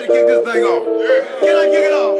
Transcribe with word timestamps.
to 0.00 0.06
kick 0.06 0.26
this 0.26 0.52
thing 0.52 0.64
off? 0.64 0.84
Can 1.40 1.56
I 1.56 1.66
kick 1.66 1.84
it 1.84 1.92
off? 1.92 2.16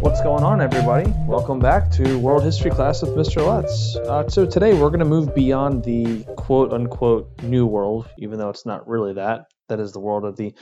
What's 0.00 0.20
going 0.20 0.42
on, 0.42 0.60
everybody? 0.60 1.12
Welcome 1.28 1.60
back 1.60 1.92
to 1.92 2.18
World 2.18 2.42
History 2.42 2.72
Class 2.72 3.02
with 3.02 3.10
Mr. 3.10 3.46
Letts. 3.46 3.94
Uh, 3.96 4.28
so 4.28 4.46
today 4.46 4.74
we're 4.74 4.88
going 4.88 4.98
to 4.98 5.04
move 5.04 5.32
beyond 5.34 5.84
the 5.84 6.24
quote 6.36 6.72
unquote 6.72 7.40
New 7.42 7.66
World, 7.66 8.08
even 8.18 8.40
though 8.40 8.50
it's 8.50 8.66
not 8.66 8.88
really 8.88 9.14
that. 9.14 9.46
That 9.68 9.78
is 9.78 9.92
the 9.92 10.00
world 10.00 10.24
of 10.24 10.36
the 10.36 10.54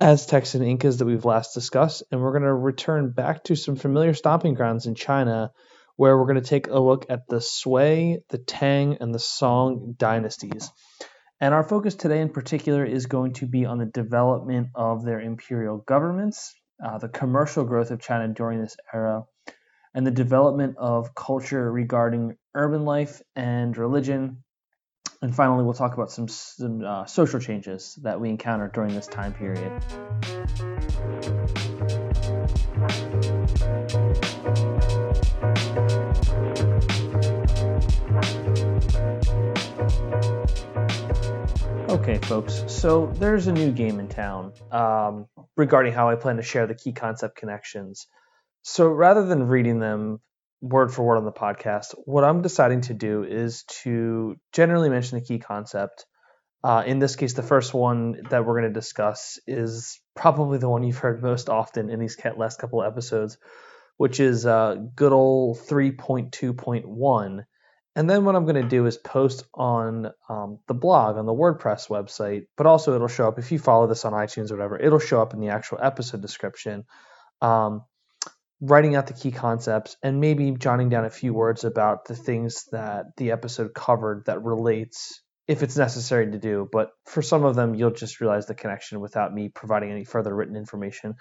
Aztecs 0.00 0.54
and 0.54 0.64
Incas 0.64 0.98
that 0.98 1.06
we've 1.06 1.24
last 1.24 1.54
discussed, 1.54 2.04
and 2.12 2.20
we're 2.20 2.32
going 2.32 2.42
to 2.42 2.54
return 2.54 3.10
back 3.10 3.42
to 3.44 3.56
some 3.56 3.74
familiar 3.74 4.14
stomping 4.14 4.54
grounds 4.54 4.86
in 4.86 4.94
China, 4.94 5.50
where 5.98 6.16
we're 6.16 6.26
going 6.26 6.40
to 6.40 6.48
take 6.48 6.68
a 6.68 6.78
look 6.78 7.06
at 7.10 7.26
the 7.28 7.40
Sui, 7.40 8.20
the 8.28 8.38
Tang, 8.38 8.98
and 9.00 9.12
the 9.12 9.18
Song 9.18 9.96
dynasties. 9.98 10.70
And 11.40 11.52
our 11.52 11.64
focus 11.64 11.96
today 11.96 12.20
in 12.20 12.28
particular 12.28 12.84
is 12.84 13.06
going 13.06 13.32
to 13.34 13.46
be 13.46 13.66
on 13.66 13.78
the 13.78 13.86
development 13.86 14.68
of 14.76 15.04
their 15.04 15.20
imperial 15.20 15.78
governments, 15.78 16.54
uh, 16.84 16.98
the 16.98 17.08
commercial 17.08 17.64
growth 17.64 17.90
of 17.90 18.00
China 18.00 18.28
during 18.28 18.60
this 18.60 18.76
era, 18.94 19.24
and 19.92 20.06
the 20.06 20.12
development 20.12 20.76
of 20.78 21.16
culture 21.16 21.70
regarding 21.70 22.36
urban 22.54 22.84
life 22.84 23.20
and 23.34 23.76
religion, 23.76 24.44
and 25.20 25.34
finally, 25.34 25.64
we'll 25.64 25.74
talk 25.74 25.94
about 25.94 26.12
some, 26.12 26.28
some 26.28 26.84
uh, 26.84 27.06
social 27.06 27.40
changes 27.40 27.98
that 28.02 28.20
we 28.20 28.30
encountered 28.30 28.72
during 28.72 28.94
this 28.94 29.08
time 29.08 29.32
period. 29.32 29.82
Okay, 41.88 42.18
folks, 42.18 42.64
so 42.68 43.06
there's 43.14 43.46
a 43.46 43.52
new 43.52 43.72
game 43.72 43.98
in 43.98 44.08
town 44.08 44.52
um, 44.70 45.26
regarding 45.56 45.92
how 45.92 46.10
I 46.10 46.16
plan 46.16 46.36
to 46.36 46.42
share 46.42 46.66
the 46.66 46.74
key 46.74 46.92
concept 46.92 47.36
connections. 47.36 48.06
So 48.62 48.88
rather 48.88 49.24
than 49.24 49.44
reading 49.48 49.78
them 49.78 50.20
word 50.60 50.92
for 50.92 51.04
word 51.04 51.16
on 51.16 51.24
the 51.24 51.32
podcast. 51.32 51.94
What 52.04 52.24
I'm 52.24 52.42
deciding 52.42 52.82
to 52.82 52.94
do 52.94 53.24
is 53.24 53.64
to 53.82 54.36
generally 54.52 54.88
mention 54.88 55.18
the 55.18 55.24
key 55.24 55.38
concept. 55.38 56.06
Uh, 56.64 56.82
in 56.86 56.98
this 56.98 57.14
case, 57.14 57.34
the 57.34 57.42
first 57.42 57.72
one 57.72 58.22
that 58.30 58.44
we're 58.44 58.60
going 58.60 58.72
to 58.72 58.80
discuss 58.80 59.38
is 59.46 60.00
probably 60.16 60.58
the 60.58 60.68
one 60.68 60.82
you've 60.82 60.98
heard 60.98 61.22
most 61.22 61.48
often 61.48 61.90
in 61.90 62.00
these 62.00 62.16
last 62.36 62.58
couple 62.58 62.82
of 62.82 62.92
episodes, 62.92 63.38
which 63.96 64.18
is 64.18 64.44
uh, 64.44 64.74
good 64.96 65.12
old 65.12 65.58
3.2.1. 65.58 67.44
And 67.98 68.08
then 68.08 68.24
what 68.24 68.36
I'm 68.36 68.44
going 68.44 68.62
to 68.62 68.68
do 68.68 68.86
is 68.86 68.96
post 68.96 69.44
on 69.52 70.12
um, 70.28 70.60
the 70.68 70.74
blog, 70.74 71.16
on 71.16 71.26
the 71.26 71.32
WordPress 71.32 71.88
website, 71.88 72.46
but 72.56 72.64
also 72.64 72.94
it'll 72.94 73.08
show 73.08 73.26
up 73.26 73.40
if 73.40 73.50
you 73.50 73.58
follow 73.58 73.88
this 73.88 74.04
on 74.04 74.12
iTunes 74.12 74.52
or 74.52 74.56
whatever, 74.56 74.78
it'll 74.78 75.00
show 75.00 75.20
up 75.20 75.34
in 75.34 75.40
the 75.40 75.48
actual 75.48 75.80
episode 75.82 76.22
description. 76.22 76.84
Um, 77.42 77.82
writing 78.60 78.94
out 78.94 79.08
the 79.08 79.14
key 79.14 79.32
concepts 79.32 79.96
and 80.00 80.20
maybe 80.20 80.52
jotting 80.52 80.90
down 80.90 81.06
a 81.06 81.10
few 81.10 81.34
words 81.34 81.64
about 81.64 82.04
the 82.04 82.14
things 82.14 82.66
that 82.70 83.06
the 83.16 83.32
episode 83.32 83.74
covered 83.74 84.26
that 84.26 84.44
relates 84.44 85.20
if 85.48 85.64
it's 85.64 85.76
necessary 85.76 86.30
to 86.30 86.38
do 86.38 86.68
but 86.70 86.90
for 87.04 87.22
some 87.22 87.44
of 87.44 87.54
them 87.54 87.76
you'll 87.76 87.92
just 87.92 88.20
realize 88.20 88.46
the 88.46 88.54
connection 88.54 89.00
without 89.00 89.32
me 89.32 89.48
providing 89.48 89.92
any 89.92 90.04
further 90.04 90.34
written 90.34 90.56
information 90.56 91.14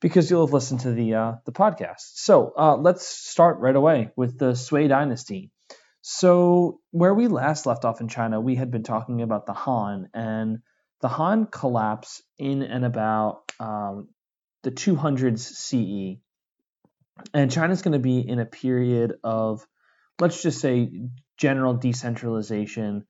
because 0.00 0.30
you'll 0.30 0.46
have 0.46 0.54
listened 0.54 0.80
to 0.80 0.92
the 0.92 1.14
uh, 1.14 1.32
the 1.44 1.52
podcast 1.52 2.00
so 2.14 2.52
uh, 2.56 2.74
let's 2.74 3.06
start 3.06 3.58
right 3.58 3.76
away 3.76 4.10
with 4.16 4.38
the 4.38 4.54
sui 4.54 4.88
dynasty 4.88 5.52
so 6.10 6.80
where 6.90 7.12
we 7.12 7.28
last 7.28 7.66
left 7.66 7.84
off 7.84 8.00
in 8.00 8.08
china 8.08 8.40
we 8.40 8.54
had 8.54 8.70
been 8.70 8.82
talking 8.82 9.20
about 9.22 9.46
the 9.46 9.52
han 9.52 10.08
and 10.14 10.58
the 11.00 11.08
han 11.08 11.46
collapse 11.46 12.22
in 12.38 12.62
and 12.62 12.84
about 12.84 13.52
um, 13.60 14.08
the 14.62 14.70
200s 14.70 15.40
ce 15.40 16.20
and 17.34 17.50
China's 17.50 17.82
going 17.82 17.92
to 17.92 17.98
be 17.98 18.20
in 18.20 18.38
a 18.38 18.46
period 18.46 19.14
of, 19.24 19.66
let's 20.20 20.42
just 20.42 20.60
say, 20.60 20.90
general 21.36 21.74
decentralization 21.74 23.06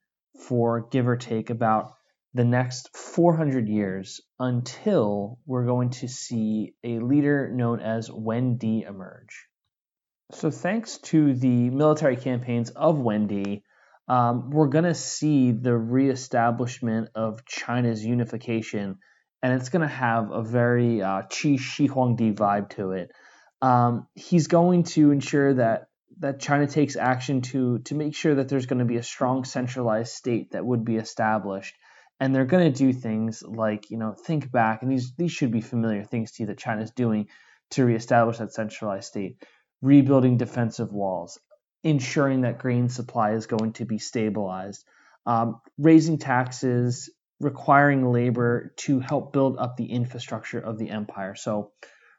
for 0.47 0.88
give 0.91 1.09
or 1.09 1.16
take 1.16 1.50
about 1.50 1.94
the 2.34 2.44
next 2.44 2.97
400 2.97 3.69
years 3.69 4.20
until 4.38 5.38
we're 5.47 5.66
going 5.66 5.91
to 5.91 6.09
see 6.09 6.75
a 6.84 6.98
leader 6.98 7.50
known 7.50 7.80
as 7.80 8.10
Wen 8.10 8.56
Di 8.56 8.82
emerge. 8.82 9.47
So, 10.33 10.50
thanks 10.50 10.99
to 10.99 11.33
the 11.33 11.71
military 11.71 12.16
campaigns 12.16 12.69
of 12.71 12.99
Wen 12.99 13.28
Di, 13.28 13.62
um, 14.09 14.50
we're 14.50 14.69
going 14.69 14.84
to 14.84 14.94
see 14.94 15.53
the 15.53 15.77
reestablishment 15.77 17.09
of 17.15 17.47
China's 17.47 18.05
unification, 18.05 18.99
and 19.43 19.53
it's 19.55 19.71
going 19.71 19.83
to 19.83 19.94
have 19.94 20.31
a 20.31 20.43
very 20.43 21.00
uh, 21.00 21.22
Qin 21.22 21.59
Shi 21.59 21.89
Huangdi 21.89 22.34
vibe 22.34 22.69
to 22.71 22.93
it. 22.93 23.11
Um, 23.62 24.06
he's 24.15 24.49
going 24.49 24.84
to 24.84 25.12
ensure 25.12 25.55
that 25.55 25.89
that 26.19 26.41
China 26.41 26.66
takes 26.66 26.97
action 26.97 27.41
to 27.41 27.78
to 27.81 27.95
make 27.95 28.15
sure 28.15 28.34
that 28.34 28.50
there's 28.50 28.66
going 28.66 28.81
to 28.81 28.84
be 28.84 28.97
a 28.97 29.03
strong 29.03 29.45
centralized 29.45 30.12
state 30.12 30.50
that 30.50 30.65
would 30.65 30.84
be 30.84 30.97
established, 30.97 31.75
and 32.21 32.34
they're 32.34 32.45
going 32.45 32.71
to 32.71 32.78
do 32.78 32.93
things 32.93 33.43
like 33.43 33.91
you 33.91 33.97
know 33.97 34.12
think 34.12 34.53
back, 34.53 34.83
and 34.83 34.93
these 34.93 35.15
these 35.16 35.33
should 35.33 35.53
be 35.53 35.62
familiar 35.62 36.05
things 36.05 36.33
to 36.33 36.43
you 36.43 36.49
that 36.49 36.59
China's 36.59 36.91
doing 36.91 37.28
to 37.71 37.84
reestablish 37.84 38.39
that 38.39 38.53
centralized 38.53 39.09
state, 39.09 39.43
rebuilding 39.83 40.37
defensive 40.37 40.93
walls, 40.93 41.39
ensuring 41.83 42.43
that 42.43 42.59
grain 42.59 42.89
supply 42.89 43.33
is 43.33 43.47
going 43.47 43.72
to 43.75 43.84
be 43.84 43.99
stabilized, 43.99 44.84
um, 45.27 45.61
raising 45.78 46.19
taxes, 46.19 47.11
requiring 47.41 48.11
labor 48.11 48.72
to 48.77 48.99
help 48.99 49.33
build 49.33 49.56
up 49.59 49.77
the 49.77 49.93
infrastructure 49.93 50.59
of 50.59 50.78
the 50.78 50.91
empire. 50.91 51.34
So 51.34 51.72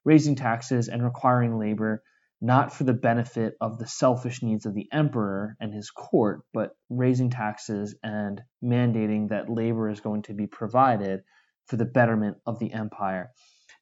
raising 0.05 0.35
taxes 0.35 0.87
and 0.87 1.03
requiring 1.03 1.59
labor 1.59 2.03
not 2.41 2.73
for 2.73 2.85
the 2.85 2.93
benefit 2.93 3.55
of 3.59 3.77
the 3.77 3.87
selfish 3.87 4.41
needs 4.41 4.65
of 4.65 4.73
the 4.73 4.87
emperor 4.93 5.57
and 5.59 5.73
his 5.73 5.91
court, 5.91 6.41
but 6.53 6.71
raising 6.89 7.29
taxes 7.29 7.95
and 8.01 8.41
mandating 8.63 9.29
that 9.29 9.49
labor 9.49 9.89
is 9.89 9.99
going 9.99 10.21
to 10.21 10.33
be 10.33 10.47
provided 10.47 11.21
for 11.65 11.75
the 11.75 11.85
betterment 11.85 12.37
of 12.45 12.57
the 12.59 12.71
empire. 12.71 13.31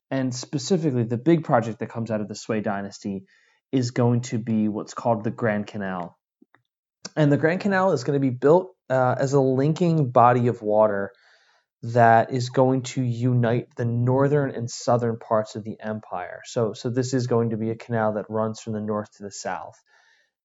And 0.09 0.33
specifically, 0.33 1.03
the 1.03 1.17
big 1.17 1.43
project 1.43 1.79
that 1.79 1.89
comes 1.89 2.09
out 2.09 2.21
of 2.21 2.27
the 2.27 2.35
Sui 2.35 2.61
dynasty 2.61 3.25
is 3.71 3.91
going 3.91 4.21
to 4.21 4.37
be 4.37 4.67
what's 4.67 4.93
called 4.93 5.23
the 5.23 5.31
Grand 5.31 5.67
Canal. 5.67 6.17
And 7.15 7.31
the 7.31 7.37
Grand 7.37 7.61
Canal 7.61 7.91
is 7.91 8.03
going 8.03 8.19
to 8.19 8.25
be 8.25 8.35
built 8.35 8.75
uh, 8.89 9.15
as 9.17 9.33
a 9.33 9.41
linking 9.41 10.11
body 10.11 10.47
of 10.47 10.61
water 10.61 11.11
that 11.83 12.31
is 12.31 12.49
going 12.49 12.81
to 12.81 13.01
unite 13.01 13.67
the 13.75 13.85
northern 13.85 14.51
and 14.51 14.69
southern 14.69 15.17
parts 15.19 15.55
of 15.55 15.63
the 15.63 15.77
empire. 15.79 16.41
So, 16.45 16.73
so 16.73 16.89
this 16.89 17.13
is 17.13 17.27
going 17.27 17.51
to 17.51 17.57
be 17.57 17.69
a 17.69 17.75
canal 17.75 18.13
that 18.13 18.29
runs 18.29 18.59
from 18.59 18.73
the 18.73 18.81
north 18.81 19.15
to 19.17 19.23
the 19.23 19.31
south. 19.31 19.79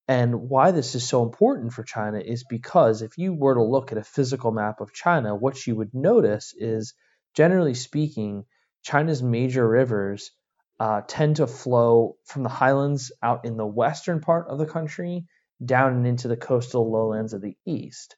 And 0.07 0.49
why 0.49 0.71
this 0.71 0.95
is 0.95 1.07
so 1.07 1.23
important 1.23 1.73
for 1.73 1.83
China 1.83 2.19
is 2.19 2.43
because 2.43 3.01
if 3.01 3.17
you 3.17 3.33
were 3.33 3.55
to 3.55 3.63
look 3.63 3.91
at 3.91 3.97
a 3.97 4.03
physical 4.03 4.51
map 4.51 4.81
of 4.81 4.93
China, 4.93 5.33
what 5.33 5.65
you 5.65 5.75
would 5.75 5.93
notice 5.93 6.53
is, 6.57 6.93
generally 7.35 7.73
speaking, 7.73 8.45
China's 8.83 9.23
major 9.23 9.67
rivers 9.67 10.31
uh, 10.79 11.01
tend 11.07 11.37
to 11.37 11.47
flow 11.47 12.17
from 12.25 12.43
the 12.43 12.49
highlands 12.49 13.11
out 13.21 13.45
in 13.45 13.57
the 13.57 13.65
western 13.65 14.19
part 14.19 14.47
of 14.47 14.57
the 14.57 14.65
country 14.65 15.25
down 15.63 15.93
and 15.93 16.07
into 16.07 16.27
the 16.27 16.37
coastal 16.37 16.91
lowlands 16.91 17.33
of 17.33 17.41
the 17.41 17.55
east. 17.65 18.15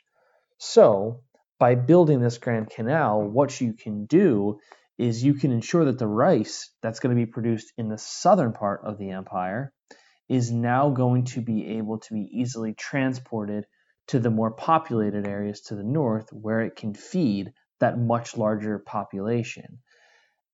So, 0.58 1.22
by 1.60 1.76
building 1.76 2.22
this 2.22 2.38
Grand 2.38 2.70
Canal, 2.70 3.22
what 3.22 3.60
you 3.62 3.74
can 3.74 4.06
do 4.06 4.60
is 4.98 5.24
you 5.24 5.34
can 5.34 5.52
ensure 5.52 5.86
that 5.86 6.00
the 6.00 6.08
rice 6.08 6.72
that's 6.82 7.00
going 7.00 7.16
to 7.16 7.26
be 7.26 7.30
produced 7.30 7.74
in 7.78 7.90
the 7.90 7.98
southern 7.98 8.54
part 8.54 8.82
of 8.84 8.98
the 8.98 9.12
empire 9.12 9.74
is 10.30 10.52
now 10.52 10.90
going 10.90 11.26
to 11.26 11.42
be 11.42 11.78
able 11.78 12.00
to 12.00 12.14
be 12.14 12.30
easily 12.32 12.74
transported 12.74 13.66
to 14.08 14.20
the 14.20 14.30
more 14.30 14.52
populated 14.52 15.28
areas 15.28 15.62
to 15.62 15.76
the 15.76 15.84
north 15.84 16.32
where 16.32 16.62
it 16.62 16.76
can 16.76 16.94
feed 16.94 17.52
that 17.80 18.00
much 18.00 18.38
larger 18.38 18.80
population. 18.80 19.80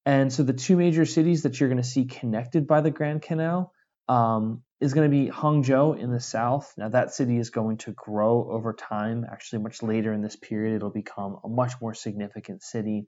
And 0.06 0.34
so 0.34 0.44
the 0.44 0.54
two 0.54 0.78
major 0.78 1.06
cities 1.06 1.44
that 1.44 1.60
you're 1.60 1.70
going 1.70 1.82
to 1.82 1.88
see 1.88 2.06
connected 2.06 2.68
by 2.68 2.82
the 2.82 2.92
Grand 2.92 3.22
Canal 3.22 3.72
um, 4.10 4.64
is 4.80 4.94
going 4.94 5.10
to 5.10 5.16
be 5.16 5.32
Hangzhou 5.32 5.98
in 6.00 6.12
the 6.12 6.20
south. 6.20 6.74
Now, 6.78 6.90
that 6.90 7.14
city 7.14 7.38
is 7.38 7.52
going 7.52 7.78
to 7.78 7.92
grow 7.92 8.50
over 8.52 8.74
time. 8.74 9.26
Actually, 9.32 9.62
much 9.62 9.84
later 9.84 10.12
in 10.12 10.22
this 10.22 10.36
period, 10.36 10.76
it'll 10.76 10.90
become 10.90 11.38
a 11.44 11.48
much 11.48 11.74
more 11.80 11.94
significant 11.94 12.64
city, 12.64 13.06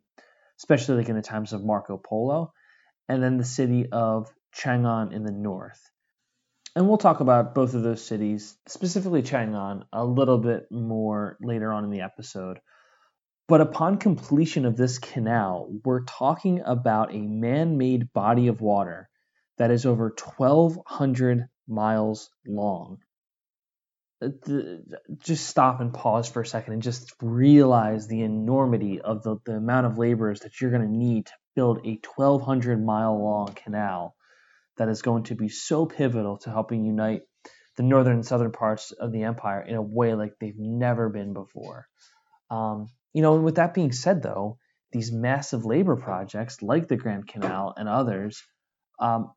especially 0.60 0.98
like 0.98 1.10
in 1.10 1.16
the 1.16 1.24
times 1.24 1.52
of 1.52 1.66
Marco 1.66 1.98
Polo. 1.98 2.54
And 3.10 3.24
then 3.24 3.38
the 3.38 3.44
city 3.44 3.88
of 3.92 4.32
Chang'an 4.56 5.12
in 5.12 5.24
the 5.24 5.32
north. 5.32 5.82
And 6.76 6.88
we'll 6.88 6.98
talk 6.98 7.20
about 7.20 7.54
both 7.54 7.74
of 7.74 7.84
those 7.84 8.04
cities, 8.04 8.56
specifically 8.68 9.24
Chang'an, 9.24 9.84
a 9.92 10.06
little 10.06 10.38
bit 10.38 10.72
more 10.72 11.38
later 11.42 11.72
on 11.72 11.84
in 11.84 11.90
the 11.90 12.02
episode. 12.02 12.60
But 13.48 13.62
upon 13.62 13.98
completion 13.98 14.66
of 14.66 14.78
this 14.78 15.00
canal, 15.00 15.70
we're 15.84 16.06
talking 16.06 16.62
about 16.66 17.14
a 17.14 17.20
man 17.20 17.78
made 17.78 18.14
body 18.14 18.48
of 18.48 18.62
water 18.62 19.10
that 19.58 19.70
is 19.70 19.86
over 19.86 20.14
1,200 20.38 21.50
miles 21.68 22.30
long. 22.48 23.00
just 25.20 25.48
stop 25.48 25.82
and 25.82 25.94
pause 25.94 26.30
for 26.30 26.42
a 26.42 26.46
second 26.46 26.74
and 26.74 26.82
just 26.82 27.14
realize 27.22 28.08
the 28.08 28.22
enormity 28.22 29.02
of 29.02 29.22
the, 29.24 29.36
the 29.46 29.56
amount 29.58 29.86
of 29.86 29.98
laborers 29.98 30.40
that 30.42 30.62
you're 30.62 30.72
going 30.72 30.82
to 30.82 30.98
need 30.98 31.26
to 31.26 31.34
build 31.56 31.80
a 31.86 32.00
1,200 32.16 32.84
mile 32.84 33.22
long 33.22 33.54
canal 33.54 34.16
that 34.78 34.88
is 34.88 35.02
going 35.02 35.24
to 35.24 35.36
be 35.36 35.50
so 35.50 35.86
pivotal 35.86 36.38
to 36.38 36.50
helping 36.50 36.86
unite 36.86 37.24
the 37.76 37.84
northern 37.84 38.14
and 38.14 38.26
southern 38.26 38.52
parts 38.52 38.92
of 38.92 39.12
the 39.12 39.24
empire 39.24 39.62
in 39.62 39.76
a 39.76 39.82
way 39.82 40.14
like 40.14 40.34
they've 40.40 40.58
never 40.58 41.10
been 41.10 41.34
before. 41.34 41.88
Um, 42.50 42.88
you 43.14 43.22
know, 43.22 43.36
and 43.36 43.44
with 43.44 43.56
that 43.56 43.74
being 43.74 43.92
said, 43.92 44.22
though, 44.22 44.58
these 44.92 45.12
massive 45.12 45.66
labor 45.66 45.96
projects 45.96 46.62
like 46.62 46.88
the 46.88 46.98
Grand 46.98 47.28
Canal 47.28 47.74
and 47.78 47.88
others, 47.88 48.44
um, 49.00 49.32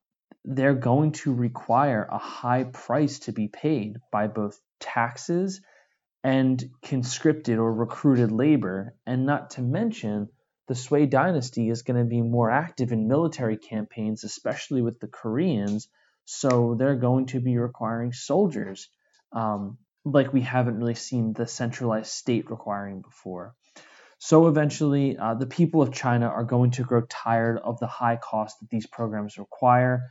they're 0.45 0.75
going 0.75 1.13
to 1.13 1.33
require 1.33 2.07
a 2.11 2.19
high 2.19 2.65
price 2.65 3.21
to 3.21 3.33
be 3.33 3.49
paid 3.49 3.97
by 4.13 4.27
both 4.27 4.61
taxes 4.81 5.61
and 6.23 6.63
conscripted 6.83 7.59
or 7.59 7.73
recruited 7.73 8.33
labor, 8.33 8.95
and 9.07 9.27
not 9.27 9.51
to 9.51 9.63
mention 9.63 10.29
the 10.69 10.75
Sui 10.75 11.07
dynasty 11.07 11.71
is 11.71 11.83
going 11.83 11.99
to 11.99 12.09
be 12.09 12.23
more 12.23 12.51
active 12.51 12.91
in 12.93 13.07
military 13.09 13.57
campaigns, 13.57 14.25
especially 14.25 14.83
with 14.83 14.99
the 14.99 15.07
Koreans. 15.07 15.89
So 16.25 16.75
they're 16.77 16.97
going 16.97 17.27
to 17.27 17.41
be 17.41 17.57
requiring 17.57 18.13
soldiers, 18.13 18.89
um, 19.33 19.79
like 20.05 20.33
we 20.33 20.41
haven't 20.41 20.79
really 20.79 20.97
seen 20.97 21.33
the 21.33 21.47
centralized 21.47 22.11
state 22.11 22.51
requiring 22.51 23.03
before. 23.03 23.55
So 24.19 24.49
eventually, 24.49 25.17
uh, 25.17 25.35
the 25.35 25.47
people 25.47 25.83
of 25.83 25.93
China 25.93 26.27
are 26.27 26.45
going 26.45 26.73
to 26.73 26.83
grow 26.83 27.03
tired 27.03 27.59
of 27.59 27.79
the 27.79 27.87
high 27.87 28.17
cost 28.17 28.61
that 28.61 28.71
these 28.71 28.87
programs 28.87 29.39
require. 29.39 30.11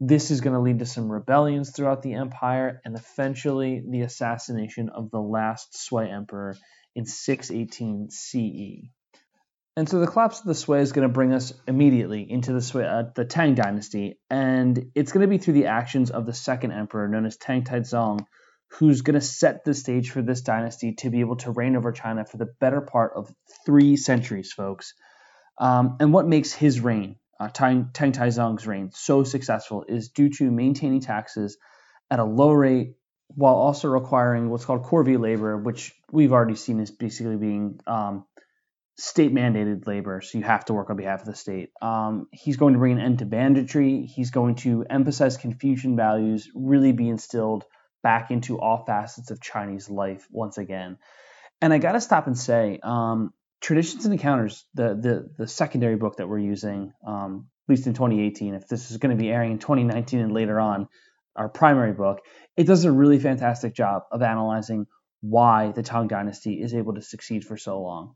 This 0.00 0.30
is 0.30 0.40
going 0.40 0.54
to 0.54 0.60
lead 0.60 0.80
to 0.80 0.86
some 0.86 1.12
rebellions 1.12 1.70
throughout 1.70 2.02
the 2.02 2.14
empire 2.14 2.80
and 2.84 2.96
eventually 2.96 3.84
the 3.88 4.00
assassination 4.00 4.88
of 4.88 5.10
the 5.10 5.20
last 5.20 5.76
Sui 5.76 6.10
emperor 6.10 6.56
in 6.94 7.04
618 7.04 8.10
CE. 8.10 8.88
And 9.76 9.88
so 9.88 10.00
the 10.00 10.06
collapse 10.06 10.40
of 10.40 10.46
the 10.46 10.54
Sui 10.54 10.80
is 10.80 10.92
going 10.92 11.08
to 11.08 11.12
bring 11.12 11.32
us 11.32 11.54
immediately 11.66 12.30
into 12.30 12.52
the 12.52 12.60
Sui, 12.60 12.84
uh, 12.84 13.04
the 13.14 13.24
Tang 13.24 13.54
dynasty, 13.54 14.18
and 14.28 14.90
it's 14.94 15.12
going 15.12 15.22
to 15.22 15.28
be 15.28 15.38
through 15.38 15.54
the 15.54 15.66
actions 15.66 16.10
of 16.10 16.26
the 16.26 16.34
second 16.34 16.72
emperor, 16.72 17.08
known 17.08 17.24
as 17.24 17.36
Tang 17.36 17.64
Taizong, 17.64 18.26
who's 18.78 19.02
going 19.02 19.14
to 19.14 19.20
set 19.20 19.64
the 19.64 19.74
stage 19.74 20.10
for 20.10 20.22
this 20.22 20.40
dynasty 20.40 20.94
to 20.94 21.10
be 21.10 21.20
able 21.20 21.36
to 21.36 21.50
reign 21.50 21.76
over 21.76 21.92
China 21.92 22.24
for 22.24 22.38
the 22.38 22.48
better 22.60 22.80
part 22.80 23.12
of 23.14 23.30
three 23.66 23.96
centuries, 23.96 24.52
folks. 24.52 24.94
Um, 25.58 25.96
and 26.00 26.12
what 26.12 26.26
makes 26.26 26.52
his 26.52 26.80
reign, 26.80 27.16
uh, 27.38 27.48
Tang, 27.48 27.90
Tang 27.92 28.12
Taizong's 28.12 28.66
reign, 28.66 28.90
so 28.92 29.24
successful 29.24 29.84
is 29.86 30.08
due 30.08 30.30
to 30.30 30.50
maintaining 30.50 31.00
taxes 31.00 31.58
at 32.10 32.18
a 32.18 32.24
low 32.24 32.50
rate 32.50 32.94
while 33.28 33.54
also 33.54 33.88
requiring 33.88 34.48
what's 34.48 34.64
called 34.64 34.84
corvée 34.84 35.20
labor, 35.20 35.56
which 35.56 35.92
we've 36.10 36.32
already 36.32 36.56
seen 36.56 36.80
as 36.80 36.90
basically 36.90 37.36
being 37.36 37.78
um, 37.86 38.24
state 38.98 39.34
mandated 39.34 39.86
labor, 39.86 40.20
so 40.22 40.38
you 40.38 40.44
have 40.44 40.64
to 40.66 40.74
work 40.74 40.88
on 40.88 40.96
behalf 40.96 41.20
of 41.20 41.26
the 41.26 41.34
state. 41.34 41.70
Um, 41.80 42.26
he's 42.32 42.56
going 42.56 42.72
to 42.72 42.78
bring 42.78 42.92
an 42.92 43.04
end 43.04 43.18
to 43.18 43.26
banditry. 43.26 44.06
He's 44.06 44.30
going 44.30 44.56
to 44.56 44.84
emphasize 44.88 45.36
Confucian 45.36 45.96
values, 45.96 46.50
really 46.54 46.92
be 46.92 47.08
instilled 47.08 47.64
back 48.02 48.30
into 48.30 48.60
all 48.60 48.84
facets 48.84 49.30
of 49.30 49.40
Chinese 49.40 49.88
life 49.88 50.26
once 50.30 50.58
again. 50.58 50.98
And 51.60 51.72
I 51.72 51.78
got 51.78 51.92
to 51.92 52.00
stop 52.00 52.26
and 52.26 52.36
say, 52.36 52.80
um, 52.82 53.32
Traditions 53.60 54.04
and 54.04 54.12
Encounters, 54.12 54.64
the, 54.74 54.94
the 54.94 55.30
the 55.38 55.46
secondary 55.46 55.94
book 55.94 56.16
that 56.16 56.28
we're 56.28 56.38
using, 56.38 56.92
um, 57.06 57.46
at 57.64 57.70
least 57.70 57.86
in 57.86 57.94
2018, 57.94 58.54
if 58.54 58.66
this 58.66 58.90
is 58.90 58.96
going 58.96 59.16
to 59.16 59.22
be 59.22 59.30
airing 59.30 59.52
in 59.52 59.58
2019 59.60 60.18
and 60.18 60.32
later 60.32 60.58
on, 60.58 60.88
our 61.36 61.48
primary 61.48 61.92
book, 61.92 62.20
it 62.56 62.66
does 62.66 62.84
a 62.84 62.92
really 62.92 63.20
fantastic 63.20 63.74
job 63.74 64.02
of 64.10 64.20
analyzing 64.20 64.86
why 65.20 65.70
the 65.70 65.82
Tang 65.82 66.08
Dynasty 66.08 66.60
is 66.60 66.74
able 66.74 66.94
to 66.94 67.02
succeed 67.02 67.44
for 67.44 67.56
so 67.56 67.80
long. 67.80 68.14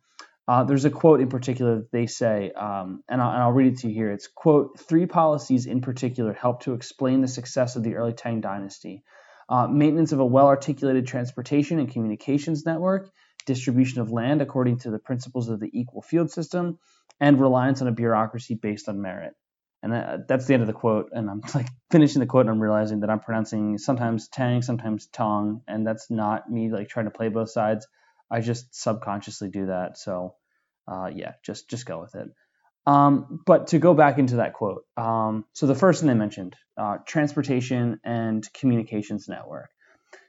Uh, 0.49 0.65
there's 0.65 0.85
a 0.85 0.91
quote 0.91 1.21
in 1.21 1.29
particular 1.29 1.77
that 1.77 1.93
they 1.93 2.07
say, 2.07 2.53
um, 2.53 3.03
and, 3.09 3.21
I'll, 3.21 3.33
and, 3.33 3.43
I'll, 3.43 3.53
read 3.53 3.73
it 3.73 3.79
to 3.81 3.89
you 3.89 3.95
here. 3.95 4.13
It's 4.13 4.29
quote: 4.29 4.79
Three 4.79 5.07
policies 5.07 5.67
in 5.67 5.81
particular 5.81 6.33
help 6.33 6.63
to 6.63 6.75
explain 6.75 7.21
the 7.21 7.29
success 7.29 7.75
of 7.77 7.83
the 7.83 7.95
early 7.95 8.13
Tang 8.13 8.41
Dynasty: 8.41 9.03
uh, 9.49 9.67
maintenance 9.67 10.13
of 10.13 10.21
a 10.21 10.27
well-articulated 10.27 11.07
transportation 11.07 11.79
and 11.79 11.91
communications 11.91 12.67
network, 12.67 13.11
distribution 13.47 14.01
of 14.01 14.11
land 14.11 14.43
according 14.43 14.79
to 14.79 14.91
the 14.91 14.99
principles 14.99 15.49
of 15.49 15.61
the 15.61 15.71
equal 15.73 16.03
field 16.03 16.31
system, 16.31 16.79
and 17.21 17.41
reliance 17.41 17.81
on 17.81 17.89
a 17.89 17.93
bureaucracy 17.93 18.55
based 18.55 18.89
on 18.89 19.01
merit. 19.01 19.35
And 19.83 20.25
that's 20.27 20.47
the 20.47 20.55
end 20.55 20.63
of 20.63 20.67
the 20.67 20.73
quote. 20.73 21.11
And 21.13 21.31
I'm 21.31 21.43
like 21.55 21.69
finishing 21.91 22.21
the 22.21 22.27
quote, 22.27 22.43
and 22.43 22.51
I'm 22.51 22.61
realizing 22.61 23.01
that 23.01 23.11
I'm 23.11 23.21
pronouncing 23.21 23.79
sometimes 23.79 24.29
Tang, 24.29 24.63
sometimes 24.63 25.07
Tong, 25.07 25.63
and 25.69 25.87
that's 25.87 26.11
not 26.11 26.51
me 26.51 26.71
like 26.71 26.89
trying 26.89 27.07
to 27.07 27.11
play 27.11 27.29
both 27.29 27.51
sides. 27.51 27.87
I 28.31 28.41
just 28.41 28.75
subconsciously 28.75 29.49
do 29.49 29.67
that. 29.67 29.97
So 29.99 30.35
uh, 30.89 31.11
yeah, 31.15 31.35
just 31.45 31.69
just 31.71 31.87
go 31.87 32.01
with 32.01 32.15
it. 32.17 32.29
Um, 32.87 33.41
but 33.45 33.69
to 33.69 33.79
go 33.79 33.95
back 33.95 34.19
into 34.19 34.37
that 34.37 34.53
quote, 34.53 34.85
um, 34.97 35.45
so 35.55 35.67
the 35.67 35.75
first 35.75 36.01
thing 36.01 36.09
they 36.09 36.15
mentioned, 36.15 36.55
uh, 36.77 36.99
transportation 37.05 37.99
and 38.05 38.47
communications 38.53 39.29
network. 39.29 39.71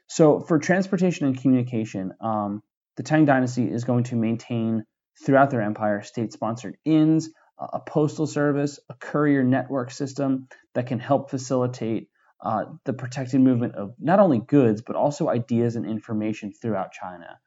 So 0.08 0.40
for 0.40 0.58
transportation 0.58 1.26
and 1.26 1.40
communication, 1.40 2.14
um, 2.20 2.62
the 2.96 3.02
Tang 3.04 3.26
Dynasty 3.26 3.70
is 3.70 3.84
going 3.84 4.04
to 4.04 4.16
maintain 4.16 4.84
throughout 5.24 5.50
their 5.50 5.62
empire 5.62 6.02
state-sponsored 6.02 6.76
inns, 6.84 7.28
a 7.58 7.80
postal 7.80 8.26
service, 8.26 8.78
a 8.88 8.94
courier 8.94 9.42
network 9.42 9.90
system 9.90 10.48
that 10.74 10.86
can 10.86 10.98
help 10.98 11.30
facilitate 11.30 12.08
uh, 12.40 12.64
the 12.84 12.92
protected 12.92 13.40
movement 13.40 13.74
of 13.74 13.94
not 13.98 14.20
only 14.20 14.38
goods 14.38 14.80
but 14.80 14.94
also 14.96 15.28
ideas 15.28 15.74
and 15.74 15.84
information 15.84 16.52
throughout 16.52 16.92
China. 16.92 17.38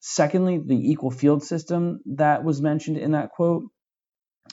Secondly, 0.00 0.58
the 0.64 0.90
equal 0.90 1.10
field 1.10 1.42
system 1.42 2.00
that 2.06 2.42
was 2.42 2.62
mentioned 2.62 2.96
in 2.96 3.12
that 3.12 3.30
quote 3.30 3.64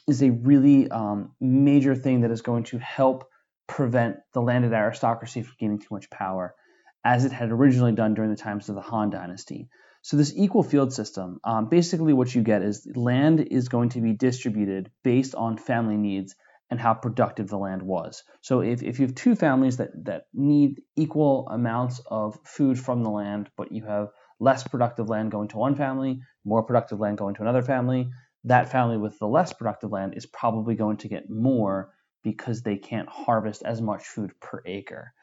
is 0.08 0.24
a 0.24 0.32
really 0.32 0.90
um, 0.90 1.34
major 1.40 1.96
thing 1.96 2.22
that 2.22 2.32
is 2.32 2.42
going 2.42 2.64
to 2.66 2.78
help 2.78 3.26
prevent 3.68 4.18
the 4.34 4.42
landed 4.42 4.74
aristocracy 4.74 5.44
from 5.44 5.56
gaining 5.60 5.80
too 5.80 5.88
much 5.92 6.10
power, 6.10 6.56
as 7.04 7.26
it 7.26 7.32
had 7.32 7.52
originally 7.52 7.92
done 7.92 8.14
during 8.14 8.32
the 8.32 8.38
times 8.38 8.70
of 8.70 8.76
the 8.76 8.82
Han 8.82 9.10
Dynasty. 9.10 9.70
So, 10.02 10.16
this 10.16 10.34
equal 10.36 10.64
field 10.64 10.94
system, 10.94 11.40
um, 11.44 11.68
basically 11.68 12.14
what 12.14 12.34
you 12.34 12.42
get 12.42 12.62
is 12.62 12.88
land 12.96 13.42
is 13.42 13.68
going 13.68 13.90
to 13.90 14.02
be 14.02 14.14
distributed 14.14 14.90
based 15.04 15.36
on 15.36 15.58
family 15.58 15.98
needs 15.98 16.36
and 16.70 16.80
how 16.80 16.94
productive 16.94 17.50
the 17.50 17.58
land 17.58 17.82
was. 17.82 18.24
So, 18.42 18.62
if, 18.62 18.82
if 18.84 19.00
you 19.00 19.08
have 19.08 19.16
two 19.16 19.36
families 19.36 19.78
that, 19.78 19.90
that 20.06 20.28
need 20.34 20.82
equal 20.96 21.50
amounts 21.50 22.00
of 22.06 22.40
food 22.46 22.80
from 22.80 23.04
the 23.04 23.10
land, 23.10 23.50
but 23.58 23.74
you 23.74 23.84
have 23.86 24.10
less 24.40 24.66
productive 24.66 25.10
land 25.10 25.32
going 25.32 25.50
to 25.50 25.58
one 25.58 25.76
family, 25.76 26.22
more 26.46 26.64
productive 26.64 27.00
land 27.00 27.18
going 27.18 27.36
to 27.36 27.42
another 27.42 27.64
family. 27.64 28.10
That 28.44 28.72
family 28.72 28.98
with 28.98 29.20
the 29.20 29.28
less 29.28 29.54
productive 29.54 29.92
land 29.92 30.14
is 30.16 30.26
probably 30.26 30.76
going 30.76 30.98
to 30.98 31.10
get 31.10 31.30
more 31.30 31.92
because 32.24 32.62
they 32.62 32.78
can't 32.78 33.10
harvest 33.10 33.64
as 33.64 33.82
much 33.82 34.06
food 34.06 34.32
per 34.40 34.62
acre. 34.66 35.14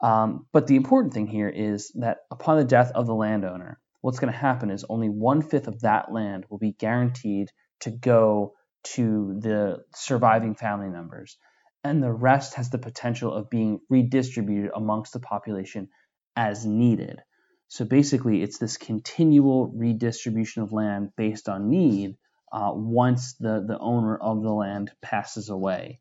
Um, 0.00 0.46
but 0.52 0.66
the 0.66 0.76
important 0.76 1.14
thing 1.14 1.26
here 1.26 1.48
is 1.48 1.90
that 1.96 2.18
upon 2.30 2.58
the 2.58 2.64
death 2.64 2.92
of 2.94 3.06
the 3.06 3.14
landowner, 3.14 3.80
what's 4.00 4.18
going 4.18 4.32
to 4.32 4.38
happen 4.38 4.70
is 4.70 4.84
only 4.88 5.08
one 5.08 5.42
fifth 5.42 5.68
of 5.68 5.80
that 5.80 6.12
land 6.12 6.44
will 6.48 6.58
be 6.58 6.72
guaranteed 6.72 7.50
to 7.80 7.90
go 7.90 8.54
to 8.94 9.38
the 9.40 9.84
surviving 9.94 10.54
family 10.54 10.88
members. 10.88 11.38
And 11.82 12.02
the 12.02 12.12
rest 12.12 12.54
has 12.54 12.70
the 12.70 12.78
potential 12.78 13.32
of 13.32 13.50
being 13.50 13.80
redistributed 13.88 14.70
amongst 14.74 15.12
the 15.12 15.20
population 15.20 15.88
as 16.34 16.66
needed. 16.66 17.20
So 17.68 17.84
basically, 17.84 18.42
it's 18.42 18.58
this 18.58 18.76
continual 18.76 19.72
redistribution 19.74 20.62
of 20.62 20.72
land 20.72 21.10
based 21.16 21.48
on 21.48 21.68
need 21.68 22.16
uh, 22.52 22.72
once 22.74 23.34
the, 23.34 23.64
the 23.66 23.78
owner 23.78 24.16
of 24.16 24.42
the 24.42 24.52
land 24.52 24.90
passes 25.02 25.48
away. 25.48 26.00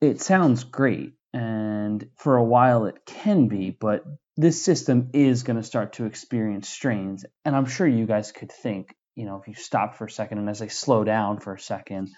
It 0.00 0.20
sounds 0.20 0.64
great, 0.64 1.14
and 1.32 2.08
for 2.16 2.36
a 2.36 2.44
while 2.44 2.86
it 2.86 3.06
can 3.06 3.48
be, 3.48 3.70
but 3.70 4.04
this 4.36 4.62
system 4.64 5.10
is 5.14 5.44
going 5.44 5.56
to 5.56 5.62
start 5.62 5.94
to 5.94 6.06
experience 6.06 6.68
strains. 6.68 7.24
And 7.44 7.54
I'm 7.54 7.66
sure 7.66 7.86
you 7.86 8.06
guys 8.06 8.32
could 8.32 8.50
think, 8.50 8.94
you 9.14 9.24
know, 9.24 9.40
if 9.40 9.48
you 9.48 9.54
stop 9.54 9.96
for 9.96 10.06
a 10.06 10.10
second 10.10 10.38
and 10.38 10.50
as 10.50 10.60
I 10.60 10.66
slow 10.66 11.04
down 11.04 11.38
for 11.38 11.54
a 11.54 11.60
second, 11.60 12.10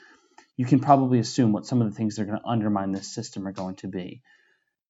you 0.56 0.64
can 0.64 0.80
probably 0.80 1.18
assume 1.18 1.52
what 1.52 1.66
some 1.66 1.82
of 1.82 1.90
the 1.90 1.94
things 1.94 2.16
that 2.16 2.23
are 2.23 2.26
going 2.26 2.38
to 2.38 2.49
undermine 2.49 2.92
this 2.92 3.14
system 3.14 3.46
are 3.46 3.52
going 3.52 3.76
to 3.76 3.88
be. 3.88 4.23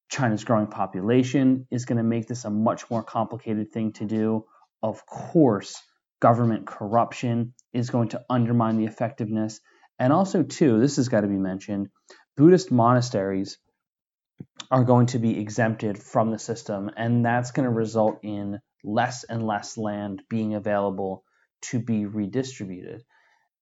China's 0.09 0.45
growing 0.45 0.69
population 0.69 1.67
is 1.71 1.85
going 1.85 1.99
to 1.99 2.05
make 2.05 2.29
this 2.29 2.45
a 2.45 2.51
much 2.51 2.89
more 2.91 3.03
complicated 3.03 3.73
thing 3.73 3.93
to 3.95 4.05
do. 4.05 4.45
Of 4.83 5.05
course, 5.05 5.83
government 6.21 6.67
corruption 6.67 7.55
is 7.77 7.91
going 7.91 8.09
to 8.09 8.25
undermine 8.29 8.77
the 8.77 8.87
effectiveness. 8.87 9.61
And 9.99 10.13
also, 10.13 10.43
too, 10.43 10.81
this 10.81 10.97
has 10.97 11.09
got 11.09 11.23
to 11.23 11.29
be 11.29 11.37
mentioned 11.37 11.91
Buddhist 12.37 12.71
monasteries 12.71 13.59
are 14.71 14.85
going 14.85 15.07
to 15.07 15.19
be 15.19 15.39
exempted 15.41 15.99
from 15.99 16.31
the 16.31 16.39
system, 16.39 16.91
and 16.97 17.25
that's 17.25 17.53
going 17.53 17.65
to 17.65 17.75
result 17.75 18.19
in 18.23 18.61
less 18.85 19.25
and 19.25 19.47
less 19.47 19.79
land 19.79 20.23
being 20.29 20.55
available 20.55 21.25
to 21.63 21.79
be 21.79 22.05
redistributed. 22.05 23.03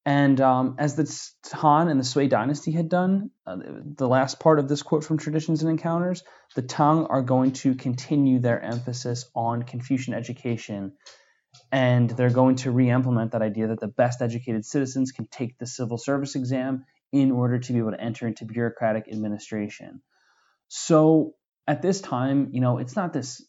And 0.07 0.39
um, 0.41 0.77
as 0.79 0.97
the 0.97 1.57
Han 1.57 1.89
and 1.89 1.99
the 1.99 2.05
Sui 2.05 2.29
dynasty 2.29 2.73
had 2.73 2.91
done, 2.91 3.31
uh, 3.47 3.57
the 3.97 4.09
last 4.09 4.39
part 4.39 4.59
of 4.59 4.69
this 4.69 4.83
quote 4.83 5.05
from 5.05 5.17
Traditions 5.17 5.63
and 5.63 5.71
Encounters, 5.71 6.23
the 6.55 6.63
Tang 6.63 7.07
are 7.07 7.23
going 7.23 7.53
to 7.53 7.75
continue 7.75 8.39
their 8.39 8.61
emphasis 8.61 9.31
on 9.35 9.63
Confucian 9.63 10.13
education. 10.13 10.93
And 11.71 12.11
they're 12.11 12.31
going 12.31 12.57
to 12.57 12.71
re 12.71 12.91
implement 12.91 13.33
that 13.33 13.43
idea 13.43 13.69
that 13.69 13.81
the 13.81 13.89
best 13.89 14.23
educated 14.23 14.65
citizens 14.65 15.13
can 15.13 15.27
take 15.27 15.59
the 15.59 15.67
civil 15.67 15.99
service 15.99 16.35
exam 16.35 16.85
in 17.13 17.31
order 17.31 17.59
to 17.59 17.73
be 17.73 17.79
able 17.79 17.93
to 17.93 18.01
enter 18.01 18.27
into 18.27 18.45
bureaucratic 18.45 19.07
administration. 19.11 20.03
So 20.69 21.35
at 21.67 21.83
this 21.83 22.01
time, 22.01 22.49
you 22.53 22.61
know, 22.61 22.79
it's 22.79 22.97
not 22.97 23.13
this 23.13 23.45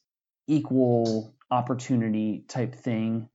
equal 0.47 1.35
opportunity 1.49 2.45
type 2.47 2.75
thing. 2.75 3.29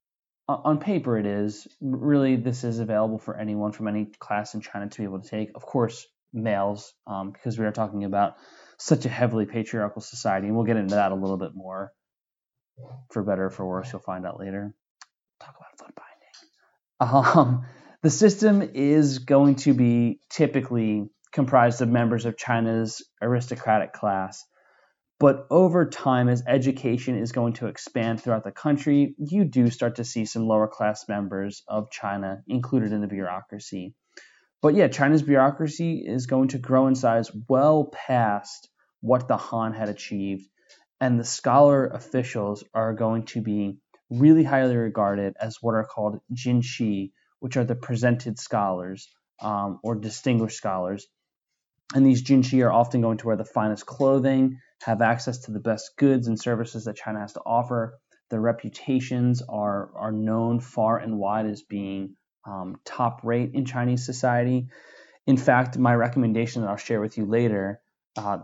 On 0.48 0.78
paper, 0.78 1.16
it 1.16 1.26
is. 1.26 1.68
Really, 1.80 2.36
this 2.36 2.64
is 2.64 2.80
available 2.80 3.18
for 3.18 3.36
anyone 3.36 3.72
from 3.72 3.86
any 3.86 4.06
class 4.06 4.54
in 4.54 4.60
China 4.60 4.88
to 4.88 4.98
be 4.98 5.04
able 5.04 5.20
to 5.20 5.28
take. 5.28 5.50
Of 5.54 5.62
course, 5.62 6.06
males, 6.32 6.92
um, 7.06 7.30
because 7.30 7.58
we 7.58 7.64
are 7.66 7.72
talking 7.72 8.04
about 8.04 8.34
such 8.78 9.04
a 9.04 9.08
heavily 9.08 9.46
patriarchal 9.46 10.02
society, 10.02 10.48
and 10.48 10.56
we'll 10.56 10.64
get 10.64 10.76
into 10.76 10.96
that 10.96 11.12
a 11.12 11.14
little 11.14 11.36
bit 11.36 11.54
more. 11.54 11.92
For 13.10 13.22
better 13.22 13.46
or 13.46 13.50
for 13.50 13.66
worse, 13.66 13.92
you'll 13.92 14.02
find 14.02 14.26
out 14.26 14.38
later. 14.38 14.74
Talk 15.40 15.56
about 15.56 15.78
foot 15.78 15.94
binding. 17.00 17.36
Um, 17.36 17.66
the 18.02 18.10
system 18.10 18.62
is 18.74 19.20
going 19.20 19.56
to 19.56 19.74
be 19.74 20.20
typically 20.30 21.10
comprised 21.32 21.80
of 21.80 21.88
members 21.88 22.26
of 22.26 22.36
China's 22.36 23.02
aristocratic 23.22 23.92
class. 23.92 24.44
But 25.18 25.46
over 25.50 25.84
time, 25.84 26.30
as 26.30 26.42
education 26.46 27.18
is 27.18 27.32
going 27.32 27.52
to 27.54 27.66
expand 27.66 28.22
throughout 28.22 28.42
the 28.42 28.50
country, 28.50 29.14
you 29.18 29.44
do 29.44 29.68
start 29.68 29.96
to 29.96 30.04
see 30.04 30.24
some 30.24 30.46
lower 30.48 30.66
class 30.66 31.06
members 31.08 31.62
of 31.68 31.90
China 31.90 32.42
included 32.48 32.92
in 32.92 33.02
the 33.02 33.06
bureaucracy. 33.06 33.94
But 34.62 34.74
yeah, 34.74 34.88
China's 34.88 35.22
bureaucracy 35.22 36.02
is 36.06 36.26
going 36.26 36.48
to 36.48 36.58
grow 36.58 36.86
in 36.86 36.94
size 36.94 37.30
well 37.48 37.90
past 37.92 38.70
what 39.00 39.28
the 39.28 39.36
Han 39.36 39.74
had 39.74 39.90
achieved. 39.90 40.48
And 41.00 41.18
the 41.18 41.24
scholar 41.24 41.86
officials 41.86 42.62
are 42.74 42.92
going 42.92 43.24
to 43.26 43.40
be 43.40 43.78
really 44.10 44.44
highly 44.44 44.76
regarded 44.76 45.34
as 45.40 45.58
what 45.62 45.74
are 45.74 45.84
called 45.84 46.20
jinshi, 46.34 47.12
which 47.38 47.56
are 47.56 47.64
the 47.64 47.74
presented 47.74 48.38
scholars 48.38 49.08
um, 49.40 49.78
or 49.82 49.94
distinguished 49.94 50.56
scholars. 50.56 51.06
And 51.94 52.04
these 52.04 52.22
jinshi 52.22 52.64
are 52.64 52.72
often 52.72 53.00
going 53.00 53.18
to 53.18 53.26
wear 53.26 53.36
the 53.36 53.44
finest 53.44 53.86
clothing, 53.86 54.60
have 54.82 55.00
access 55.00 55.38
to 55.38 55.52
the 55.52 55.60
best 55.60 55.96
goods 55.96 56.28
and 56.28 56.38
services 56.38 56.84
that 56.84 56.96
China 56.96 57.20
has 57.20 57.32
to 57.32 57.40
offer. 57.44 57.98
Their 58.28 58.40
reputations 58.40 59.42
are, 59.42 59.90
are 59.96 60.12
known 60.12 60.60
far 60.60 60.98
and 60.98 61.18
wide 61.18 61.46
as 61.46 61.62
being 61.62 62.16
um, 62.46 62.78
top 62.84 63.20
rate 63.24 63.52
in 63.54 63.64
Chinese 63.64 64.06
society. 64.06 64.68
In 65.26 65.36
fact, 65.36 65.78
my 65.78 65.94
recommendation 65.94 66.62
that 66.62 66.68
I'll 66.68 66.76
share 66.76 67.00
with 67.00 67.18
you 67.18 67.26
later, 67.26 67.80
uh, 68.16 68.38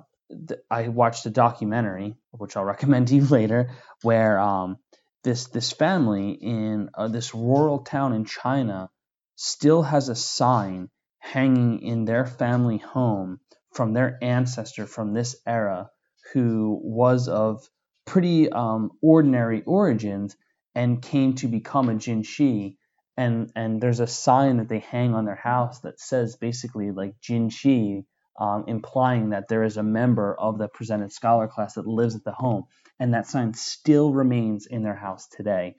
I 0.71 0.89
watched 0.89 1.27
a 1.27 1.31
documentary, 1.31 2.17
which 2.33 2.57
I'll 2.57 2.65
recommend 2.65 3.09
to 3.09 3.17
you 3.17 3.25
later, 3.31 3.71
where 4.03 4.39
um, 4.39 4.79
this 5.25 5.47
this 5.49 5.73
family 5.73 6.33
in 6.33 6.91
uh, 6.95 7.09
this 7.09 7.35
rural 7.35 7.81
town 7.81 8.13
in 8.13 8.25
China 8.25 8.91
still 9.37 9.83
has 9.83 10.09
a 10.09 10.15
sign 10.15 10.89
hanging 11.19 11.81
in 11.81 12.05
their 12.05 12.25
family 12.27 12.79
home 12.79 13.41
from 13.73 13.93
their 13.93 14.19
ancestor 14.23 14.87
from 14.87 15.13
this 15.13 15.37
era 15.47 15.91
who 16.33 16.81
was 16.83 17.29
of 17.29 17.69
pretty 18.05 18.51
um, 18.51 18.91
ordinary 19.03 19.63
origins 19.63 20.37
and 20.75 21.03
came 21.03 21.35
to 21.35 21.49
become 21.49 21.89
a 21.89 21.95
jinshi. 21.95 22.77
And 23.17 23.51
and 23.57 23.81
there's 23.81 24.01
a 24.01 24.07
sign 24.07 24.59
that 24.59 24.69
they 24.69 24.81
hang 24.81 25.15
on 25.15 25.25
their 25.25 25.35
house 25.35 25.81
that 25.81 26.01
says 26.01 26.37
basically 26.37 26.91
like 26.91 27.15
jinshi 27.21 28.05
um, 28.39 28.65
implying 28.67 29.31
that 29.31 29.49
there 29.49 29.65
is 29.65 29.77
a 29.77 29.83
member 29.83 30.35
of 30.35 30.59
the 30.59 30.69
presented 30.69 31.13
scholar 31.13 31.49
class 31.49 31.75
that 31.75 31.87
lives 31.87 32.15
at 32.15 32.25
the 32.25 32.33
home 32.33 32.65
and 32.99 33.15
that 33.15 33.27
sign 33.27 33.55
still 33.55 34.13
remains 34.13 34.67
in 34.67 34.83
their 34.83 34.97
house 34.97 35.29
today. 35.29 35.77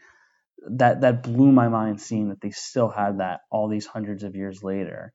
That 0.69 1.01
that 1.01 1.23
blew 1.23 1.51
my 1.51 1.67
mind 1.69 2.01
seeing 2.01 2.29
that 2.29 2.41
they 2.41 2.51
still 2.51 2.89
had 2.89 3.19
that 3.19 3.41
all 3.51 3.67
these 3.67 3.85
hundreds 3.85 4.23
of 4.23 4.35
years 4.35 4.63
later. 4.63 5.13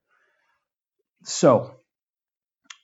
So, 1.24 1.74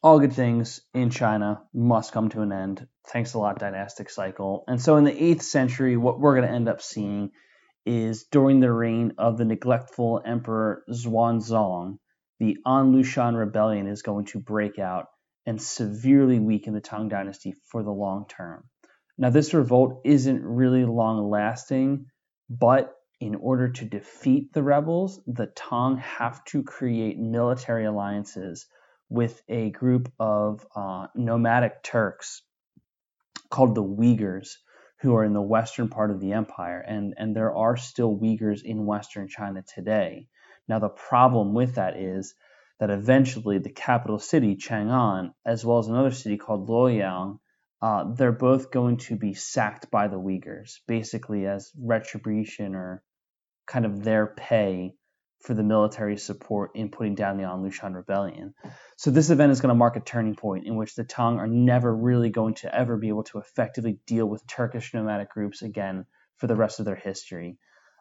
all 0.02 0.20
good 0.20 0.32
things 0.32 0.80
in 0.94 1.10
China 1.10 1.62
must 1.72 2.12
come 2.12 2.28
to 2.30 2.42
an 2.42 2.52
end. 2.52 2.86
Thanks 3.08 3.34
a 3.34 3.38
lot, 3.38 3.58
dynastic 3.58 4.10
cycle. 4.10 4.64
And 4.68 4.80
so, 4.80 4.96
in 4.96 5.04
the 5.04 5.24
eighth 5.24 5.42
century, 5.42 5.96
what 5.96 6.20
we're 6.20 6.36
going 6.36 6.48
to 6.48 6.54
end 6.54 6.68
up 6.68 6.82
seeing 6.82 7.30
is 7.86 8.24
during 8.24 8.60
the 8.60 8.72
reign 8.72 9.14
of 9.18 9.38
the 9.38 9.44
neglectful 9.44 10.20
Emperor 10.24 10.84
Xuanzong, 10.90 11.98
the 12.38 12.58
An 12.64 12.92
Lushan 12.92 13.36
rebellion 13.36 13.86
is 13.86 14.02
going 14.02 14.26
to 14.26 14.38
break 14.38 14.78
out 14.78 15.06
and 15.46 15.60
severely 15.60 16.38
weaken 16.38 16.74
the 16.74 16.80
Tang 16.80 17.08
dynasty 17.08 17.54
for 17.70 17.82
the 17.82 17.90
long 17.90 18.26
term. 18.28 18.64
Now, 19.16 19.30
this 19.30 19.54
revolt 19.54 20.02
isn't 20.04 20.44
really 20.44 20.84
long 20.84 21.28
lasting, 21.30 22.06
but 22.48 22.94
in 23.20 23.34
order 23.34 23.70
to 23.70 23.84
defeat 23.84 24.52
the 24.52 24.62
rebels, 24.62 25.20
the 25.26 25.46
Tang 25.46 25.96
have 25.96 26.44
to 26.46 26.62
create 26.62 27.18
military 27.18 27.84
alliances 27.84 28.66
with 29.08 29.42
a 29.48 29.70
group 29.70 30.12
of 30.20 30.64
uh, 30.76 31.08
nomadic 31.16 31.82
Turks 31.82 32.42
called 33.50 33.74
the 33.74 33.82
Uyghurs, 33.82 34.50
who 35.00 35.16
are 35.16 35.24
in 35.24 35.32
the 35.32 35.42
western 35.42 35.88
part 35.88 36.10
of 36.10 36.20
the 36.20 36.32
empire. 36.32 36.80
And, 36.86 37.14
and 37.16 37.34
there 37.34 37.54
are 37.54 37.76
still 37.76 38.16
Uyghurs 38.16 38.62
in 38.62 38.86
western 38.86 39.28
China 39.28 39.62
today. 39.62 40.28
Now, 40.68 40.78
the 40.78 40.88
problem 40.88 41.54
with 41.54 41.76
that 41.76 41.96
is 41.96 42.34
that 42.78 42.90
eventually 42.90 43.58
the 43.58 43.70
capital 43.70 44.18
city, 44.18 44.56
Chang'an, 44.56 45.32
as 45.44 45.64
well 45.64 45.78
as 45.78 45.88
another 45.88 46.10
city 46.10 46.36
called 46.36 46.68
Luoyang, 46.68 47.38
uh, 47.80 48.12
they're 48.14 48.32
both 48.32 48.70
going 48.70 48.98
to 48.98 49.16
be 49.16 49.34
sacked 49.34 49.90
by 49.90 50.08
the 50.08 50.18
Uyghurs, 50.18 50.80
basically 50.86 51.46
as 51.46 51.72
retribution 51.80 52.74
or 52.74 53.02
kind 53.66 53.84
of 53.84 54.02
their 54.02 54.26
pay 54.26 54.94
for 55.42 55.54
the 55.54 55.62
military 55.62 56.16
support 56.16 56.72
in 56.74 56.90
putting 56.90 57.14
down 57.14 57.36
the 57.36 57.44
An 57.44 57.62
Lushan 57.62 57.94
rebellion. 57.94 58.54
So 58.96 59.10
this 59.10 59.30
event 59.30 59.52
is 59.52 59.60
going 59.60 59.68
to 59.68 59.74
mark 59.76 59.96
a 59.96 60.00
turning 60.00 60.34
point 60.34 60.66
in 60.66 60.74
which 60.74 60.96
the 60.96 61.04
Tang 61.04 61.38
are 61.38 61.46
never 61.46 61.94
really 61.94 62.30
going 62.30 62.54
to 62.54 62.74
ever 62.74 62.96
be 62.96 63.08
able 63.08 63.22
to 63.24 63.38
effectively 63.38 63.98
deal 64.06 64.26
with 64.26 64.46
Turkish 64.46 64.92
nomadic 64.92 65.30
groups 65.30 65.62
again 65.62 66.06
for 66.38 66.48
the 66.48 66.56
rest 66.56 66.80
of 66.80 66.86
their 66.86 66.96
history. 66.96 67.58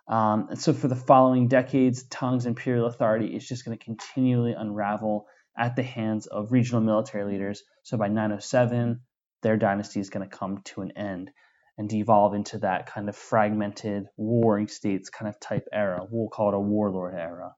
Um, 0.08 0.48
and 0.52 0.60
so 0.60 0.74
for 0.74 0.88
the 0.88 0.96
following 0.96 1.48
decades, 1.48 2.04
Tang's 2.04 2.46
imperial 2.46 2.88
authority 2.88 3.36
is 3.36 3.48
just 3.48 3.66
going 3.66 3.78
to 3.78 3.84
continually 3.84 4.54
unravel 4.54 5.28
at 5.58 5.76
the 5.76 5.84
hands 5.84 6.28
of 6.28 6.52
regional 6.52 6.82
military 6.82 7.26
leaders. 7.26 7.64
So 7.84 7.98
by 7.98 8.08
907, 8.08 9.02
their 9.44 9.58
dynasty 9.58 10.00
is 10.00 10.10
going 10.10 10.28
to 10.28 10.36
come 10.36 10.62
to 10.66 10.82
an 10.82 10.92
end 10.96 11.32
and 11.78 11.90
devolve 11.90 12.34
into 12.34 12.60
that 12.60 12.88
kind 12.88 13.10
of 13.10 13.16
fragmented 13.16 14.08
warring 14.18 14.68
states 14.68 15.10
kind 15.10 15.30
of 15.30 15.40
type 15.40 15.68
era. 15.72 16.06
We'll 16.10 16.30
call 16.30 16.50
it 16.50 16.56
a 16.56 16.60
warlord 16.60 17.14
era. 17.14 17.54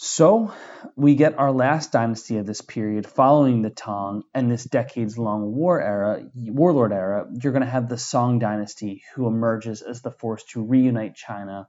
So 0.00 0.52
we 0.94 1.16
get 1.16 1.40
our 1.40 1.50
last 1.50 1.90
dynasty 1.90 2.38
of 2.38 2.46
this 2.46 2.60
period 2.60 3.04
following 3.04 3.62
the 3.62 3.70
Tang 3.70 4.22
and 4.32 4.48
this 4.48 4.62
decades 4.62 5.18
long 5.18 5.52
war 5.56 5.82
era, 5.82 6.22
warlord 6.36 6.92
era. 6.92 7.26
You're 7.42 7.52
going 7.52 7.64
to 7.64 7.68
have 7.68 7.88
the 7.88 7.98
Song 7.98 8.38
dynasty 8.38 9.02
who 9.16 9.26
emerges 9.26 9.82
as 9.82 10.00
the 10.00 10.12
force 10.12 10.44
to 10.52 10.62
reunite 10.62 11.16
China 11.16 11.68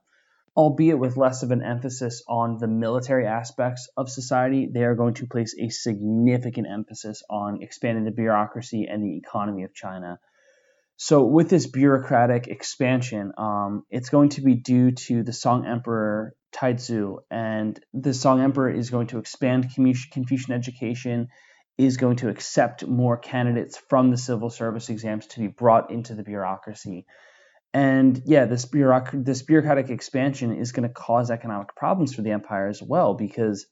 albeit 0.60 1.00
with 1.00 1.16
less 1.16 1.42
of 1.42 1.52
an 1.52 1.64
emphasis 1.64 2.22
on 2.28 2.58
the 2.58 2.68
military 2.68 3.26
aspects 3.26 3.88
of 3.96 4.10
society, 4.10 4.68
they 4.70 4.84
are 4.84 4.94
going 4.94 5.14
to 5.14 5.26
place 5.26 5.56
a 5.58 5.70
significant 5.70 6.68
emphasis 6.70 7.24
on 7.30 7.62
expanding 7.62 8.04
the 8.04 8.12
bureaucracy 8.12 8.86
and 8.86 9.02
the 9.02 9.16
economy 9.16 9.64
of 9.64 9.74
China. 9.74 10.20
So, 11.02 11.24
with 11.24 11.50
this 11.50 11.66
bureaucratic 11.66 12.50
expansion, 12.50 13.32
um, 13.38 13.84
it's 13.90 14.10
going 14.10 14.32
to 14.32 14.42
be 14.42 14.56
due 14.56 14.92
to 14.92 15.24
the 15.24 15.32
Song 15.32 15.66
Emperor 15.66 16.34
Taizu, 16.54 17.20
and 17.32 17.80
the 17.94 18.14
Song 18.14 18.42
Emperor 18.42 18.70
is 18.70 18.90
going 18.90 19.08
to 19.08 19.20
expand 19.20 19.70
Confucian 19.74 20.54
education, 20.54 21.30
is 21.78 21.96
going 21.96 22.18
to 22.18 22.28
accept 22.28 22.86
more 22.86 23.16
candidates 23.16 23.78
from 23.88 24.12
the 24.12 24.18
civil 24.18 24.50
service 24.50 24.90
exams 24.90 25.28
to 25.28 25.40
be 25.40 25.48
brought 25.48 25.90
into 25.90 26.16
the 26.16 26.24
bureaucracy. 26.24 27.06
And 27.74 28.22
yeah, 28.26 28.44
this, 28.44 28.66
bureauc- 28.66 29.24
this 29.24 29.42
bureaucratic 29.42 29.90
expansion 29.90 30.54
is 30.58 30.74
going 30.74 30.86
to 30.86 30.94
cause 30.94 31.32
economic 31.32 31.78
problems 31.78 32.14
for 32.14 32.24
the 32.24 32.32
empire 32.32 32.68
as 32.68 32.84
well, 32.84 33.14
because 33.14 33.68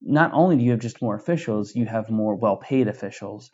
not 0.00 0.32
only 0.32 0.56
do 0.56 0.62
you 0.62 0.70
have 0.70 0.80
just 0.80 1.02
more 1.02 1.16
officials, 1.16 1.76
you 1.76 1.84
have 1.84 2.08
more 2.08 2.34
well 2.34 2.56
paid 2.56 2.88
officials. 2.88 3.50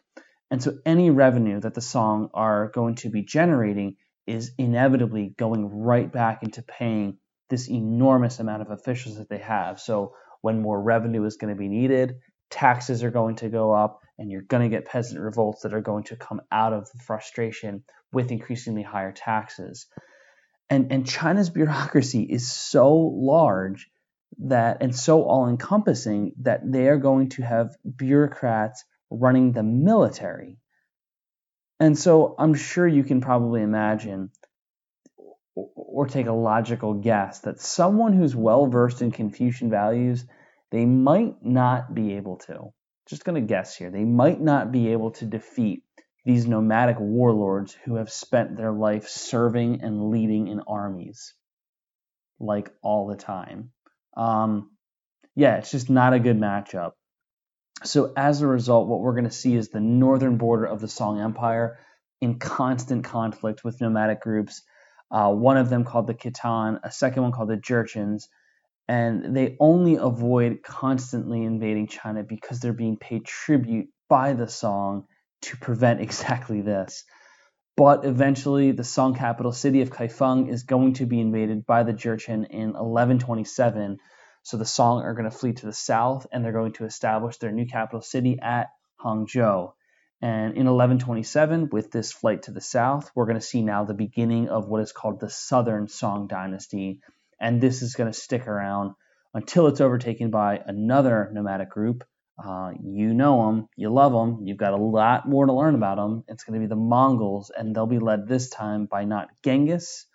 And 0.51 0.63
so 0.63 0.79
any 0.87 1.11
revenue 1.11 1.61
that 1.61 1.75
the 1.75 1.81
Song 1.81 2.31
are 2.33 2.69
going 2.69 2.97
to 2.97 3.11
be 3.11 3.23
generating 3.23 3.97
is 4.27 4.53
inevitably 4.59 5.35
going 5.37 5.83
right 5.83 6.11
back 6.11 6.43
into 6.43 6.63
paying 6.63 7.19
this 7.51 7.69
enormous 7.69 8.41
amount 8.41 8.63
of 8.63 8.71
officials 8.71 9.17
that 9.17 9.29
they 9.29 9.39
have. 9.39 9.81
So 9.81 10.15
when 10.41 10.61
more 10.61 10.81
revenue 10.81 11.25
is 11.25 11.37
going 11.37 11.55
to 11.55 11.59
be 11.59 11.69
needed, 11.69 12.17
taxes 12.51 13.03
are 13.03 13.11
going 13.11 13.37
to 13.37 13.49
go 13.49 13.73
up, 13.73 14.01
and 14.19 14.31
you're 14.31 14.43
going 14.43 14.63
to 14.63 14.75
get 14.75 14.87
peasant 14.87 15.21
revolts 15.21 15.63
that 15.63 15.75
are 15.75 15.81
going 15.81 16.05
to 16.05 16.17
come 16.17 16.41
out 16.51 16.73
of 16.73 16.91
the 16.91 16.99
frustration 16.99 17.85
with 18.13 18.31
increasingly 18.31 18.83
higher 18.83 19.13
taxes. 19.13 19.87
And, 20.71 20.93
and 20.93 21.07
China's 21.07 21.51
bureaucracy 21.59 22.23
is 22.23 22.51
so 22.51 22.95
large 22.95 23.91
that 24.41 24.83
and 24.83 24.95
so 24.95 25.23
all 25.25 25.49
encompassing 25.49 26.33
that 26.43 26.61
they 26.65 26.87
are 26.89 26.99
going 26.99 27.31
to 27.31 27.43
have 27.43 27.77
bureaucrats 27.97 28.85
running 29.11 29.53
the 29.53 29.63
military. 29.63 30.59
And 31.81 31.97
so 31.97 32.35
I'm 32.39 32.55
sure 32.55 32.87
you 32.87 33.05
can 33.05 33.21
probably 33.21 33.63
imagine 33.63 34.31
or 35.55 36.07
take 36.07 36.27
a 36.27 36.33
logical 36.33 36.95
guess 36.95 37.41
that 37.41 37.61
someone 37.61 38.13
who's 38.13 38.35
well 38.35 38.67
versed 38.67 39.03
in 39.03 39.11
Confucian 39.11 39.71
values, 39.71 40.25
they 40.71 40.85
might 40.85 41.45
not 41.45 41.95
be 41.95 42.15
able 42.15 42.37
to. 42.37 42.73
Just 43.09 43.25
going 43.25 43.41
to 43.41 43.47
guess 43.47 43.75
here. 43.75 43.91
They 43.91 44.05
might 44.05 44.41
not 44.41 44.71
be 44.71 44.93
able 44.93 45.13
to 45.13 45.25
defeat 45.25 45.83
these 46.25 46.47
nomadic 46.47 47.01
warlords 47.01 47.77
who 47.85 47.95
have 47.95 48.11
spent 48.11 48.57
their 48.57 48.73
life 48.73 49.09
serving 49.09 49.81
and 49.83 50.11
leading 50.11 50.49
in 50.49 50.61
armies 50.69 51.35
like 52.39 52.71
all 52.83 53.07
the 53.07 53.17
time. 53.17 53.71
Um, 54.17 54.71
yeah, 55.35 55.57
it's 55.57 55.71
just 55.71 55.89
not 55.89 56.13
a 56.13 56.21
good 56.21 56.39
matchup. 56.39 56.93
So 57.85 58.13
as 58.17 58.43
a 58.43 58.47
result, 58.47 58.89
what 58.89 59.01
we're 59.01 59.13
going 59.13 59.25
to 59.25 59.31
see 59.31 59.55
is 59.55 59.69
the 59.69 59.81
northern 59.81 60.37
border 60.37 60.65
of 60.65 60.81
the 60.81 60.89
Song 60.89 61.21
Empire 61.21 61.79
in 62.21 62.39
constant 62.39 63.05
conflict 63.05 63.63
with 63.63 63.81
nomadic 63.81 64.21
groups. 64.21 64.63
Uh, 65.11 65.33
one 65.33 65.57
of 65.57 65.71
them 65.71 65.85
called 65.85 66.07
the 66.07 66.15
Khitan, 66.15 66.81
a 66.83 66.91
second 66.91 67.23
one 67.23 67.33
called 67.33 67.49
the 67.49 67.57
Jurchens, 67.57 68.29
and 68.89 69.37
they 69.37 69.57
only 69.61 69.97
avoid 69.97 70.63
constantly 70.63 71.45
invading 71.45 71.87
China 71.87 72.23
because 72.23 72.61
they're 72.61 72.73
being 72.73 72.97
paid 72.97 73.25
tribute 73.25 73.89
by 74.09 74.33
the 74.33 74.49
Song 74.49 75.05
to 75.43 75.57
prevent 75.57 76.01
exactly 76.09 76.63
this. 76.63 77.05
But 77.77 78.05
eventually, 78.05 78.73
the 78.73 78.83
Song 78.83 79.15
capital 79.15 79.53
city 79.53 79.83
of 79.83 79.91
Kaifeng 79.91 80.49
is 80.51 80.65
going 80.65 80.95
to 80.95 81.07
be 81.07 81.21
invaded 81.21 81.65
by 81.65 81.85
the 81.85 81.93
Jurchen 81.93 82.45
in 82.51 82.73
1127. 82.73 83.99
So 84.49 84.57
the 84.57 84.65
Song 84.65 85.03
are 85.03 85.13
going 85.13 85.31
to 85.31 85.37
flee 85.37 85.53
to 85.53 85.67
the 85.67 85.75
south 85.75 86.27
and 86.33 86.43
they're 86.43 86.53
going 86.53 86.73
to 86.73 86.87
establish 86.87 87.37
their 87.37 87.53
new 87.53 87.67
capital 87.67 88.01
city 88.01 88.39
at 88.41 88.71
Hangzhou. 88.99 89.75
And 90.23 90.57
in 90.57 90.65
1127, 90.65 91.69
with 91.71 91.91
this 91.91 92.13
flight 92.13 92.45
to 92.45 92.51
the 92.51 92.63
south, 92.63 93.11
we're 93.15 93.27
going 93.27 93.37
to 93.37 93.43
see 93.43 93.61
now 93.61 93.85
the 93.85 93.93
beginning 93.93 94.49
of 94.49 94.67
what 94.67 94.81
is 94.81 94.91
called 94.91 95.21
the 95.21 95.29
Southern 95.29 95.87
Song 95.87 96.29
Dynasty. 96.29 97.03
And 97.39 97.61
this 97.61 97.83
is 97.83 97.95
going 97.95 98.11
to 98.11 98.19
stick 98.19 98.49
around 98.49 98.95
until 99.35 99.67
it's 99.67 99.83
overtaken 99.83 100.31
by 100.31 100.63
another 100.65 101.29
nomadic 101.31 101.69
group, 101.69 102.05
uh, 102.43 102.73
you 102.83 103.13
know 103.13 103.45
them, 103.45 103.69
you 103.77 103.91
love 103.91 104.13
them, 104.13 104.47
you've 104.47 104.57
got 104.57 104.73
a 104.73 104.83
lot 104.83 105.29
more 105.29 105.45
to 105.45 105.53
learn 105.53 105.75
about 105.75 105.97
them. 105.97 106.25
It's 106.27 106.45
going 106.45 106.59
to 106.59 106.67
be 106.67 106.71
the 106.71 106.75
Mongols, 106.75 107.53
and 107.55 107.77
they'll 107.77 107.87
be 107.87 107.99
led 107.99 108.27
this 108.27 108.49
time 108.49 108.87
by 108.87 109.05
not 109.05 109.29
Genghis, 109.45 110.07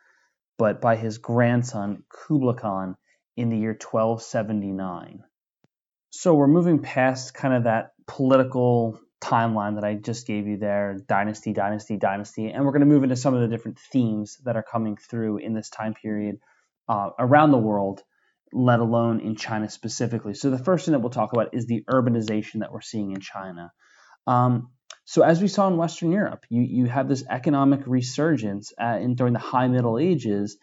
but 0.57 0.81
by 0.81 0.95
his 0.95 1.19
grandson 1.19 2.03
Kublai 2.09 2.55
Khan 2.55 2.97
in 3.35 3.49
the 3.49 3.57
year 3.57 3.77
1279. 3.79 5.23
So 6.11 6.33
we're 6.35 6.47
moving 6.47 6.79
past 6.79 7.33
kind 7.33 7.53
of 7.53 7.63
that 7.63 7.93
political 8.05 8.99
timeline 9.21 9.75
that 9.75 9.83
I 9.83 9.95
just 9.95 10.27
gave 10.27 10.47
you 10.47 10.57
there 10.57 10.97
dynasty, 11.07 11.53
dynasty, 11.53 11.97
dynasty. 11.97 12.49
And 12.49 12.65
we're 12.65 12.71
going 12.71 12.81
to 12.81 12.85
move 12.85 13.03
into 13.03 13.15
some 13.15 13.33
of 13.33 13.41
the 13.41 13.47
different 13.47 13.79
themes 13.79 14.37
that 14.43 14.55
are 14.55 14.63
coming 14.63 14.97
through 14.97 15.37
in 15.37 15.53
this 15.53 15.69
time 15.69 15.93
period 15.93 16.39
uh, 16.87 17.11
around 17.17 17.51
the 17.51 17.57
world 17.57 18.03
let 18.53 18.79
alone 18.79 19.19
in 19.19 19.35
China 19.35 19.67
specifically. 19.69 20.33
So 20.33 20.49
the 20.49 20.63
first 20.63 20.85
thing 20.85 20.93
that 20.93 20.99
we'll 20.99 21.09
talk 21.09 21.33
about 21.33 21.53
is 21.53 21.65
the 21.65 21.83
urbanization 21.89 22.59
that 22.59 22.71
we're 22.71 22.81
seeing 22.81 23.11
in 23.11 23.19
China. 23.19 23.71
Um, 24.27 24.69
so 25.05 25.23
as 25.23 25.41
we 25.41 25.47
saw 25.47 25.67
in 25.67 25.75
Western 25.75 26.11
Europe, 26.11 26.45
you, 26.49 26.61
you 26.61 26.85
have 26.85 27.09
this 27.09 27.23
economic 27.29 27.81
resurgence 27.85 28.71
uh, 28.81 28.99
in, 29.01 29.15
during 29.15 29.33
the 29.33 29.39
High 29.39 29.67
Middle 29.67 29.99
Ages, 29.99 30.57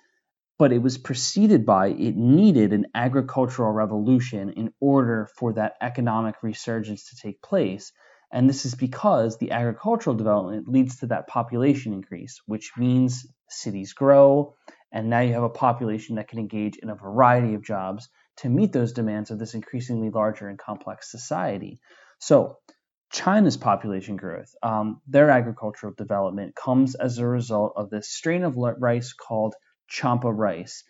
but 0.60 0.72
it 0.74 0.82
was 0.82 0.98
preceded 0.98 1.64
by 1.64 1.88
it 1.88 2.18
needed 2.18 2.74
an 2.74 2.86
agricultural 2.94 3.72
revolution 3.72 4.50
in 4.50 4.70
order 4.78 5.26
for 5.34 5.54
that 5.54 5.72
economic 5.80 6.34
resurgence 6.42 7.08
to 7.08 7.16
take 7.16 7.40
place. 7.40 7.92
And 8.30 8.46
this 8.46 8.66
is 8.66 8.74
because 8.74 9.38
the 9.38 9.52
agricultural 9.52 10.16
development 10.16 10.68
leads 10.68 10.98
to 10.98 11.06
that 11.06 11.28
population 11.28 11.94
increase, 11.94 12.42
which 12.44 12.72
means 12.76 13.26
cities 13.48 13.94
grow 13.94 14.54
and 14.92 15.08
now 15.08 15.20
you 15.20 15.32
have 15.32 15.44
a 15.44 15.48
population 15.48 16.16
that 16.16 16.28
can 16.28 16.38
engage 16.38 16.76
in 16.76 16.90
a 16.90 16.94
variety 16.94 17.54
of 17.54 17.64
jobs 17.64 18.10
to 18.36 18.50
meet 18.50 18.70
those 18.70 18.92
demands 18.92 19.30
of 19.30 19.38
this 19.38 19.54
increasingly 19.54 20.10
larger 20.10 20.46
and 20.46 20.58
complex 20.58 21.10
society. 21.10 21.80
So, 22.18 22.58
China's 23.10 23.56
population 23.56 24.16
growth, 24.16 24.54
um, 24.62 25.00
their 25.08 25.30
agricultural 25.30 25.94
development 25.96 26.54
comes 26.54 26.94
as 26.94 27.16
a 27.16 27.26
result 27.26 27.72
of 27.76 27.88
this 27.88 28.10
strain 28.10 28.44
of 28.44 28.56
rice 28.56 29.14
called 29.14 29.54
Champa 29.90 30.32
rice. 30.32 30.84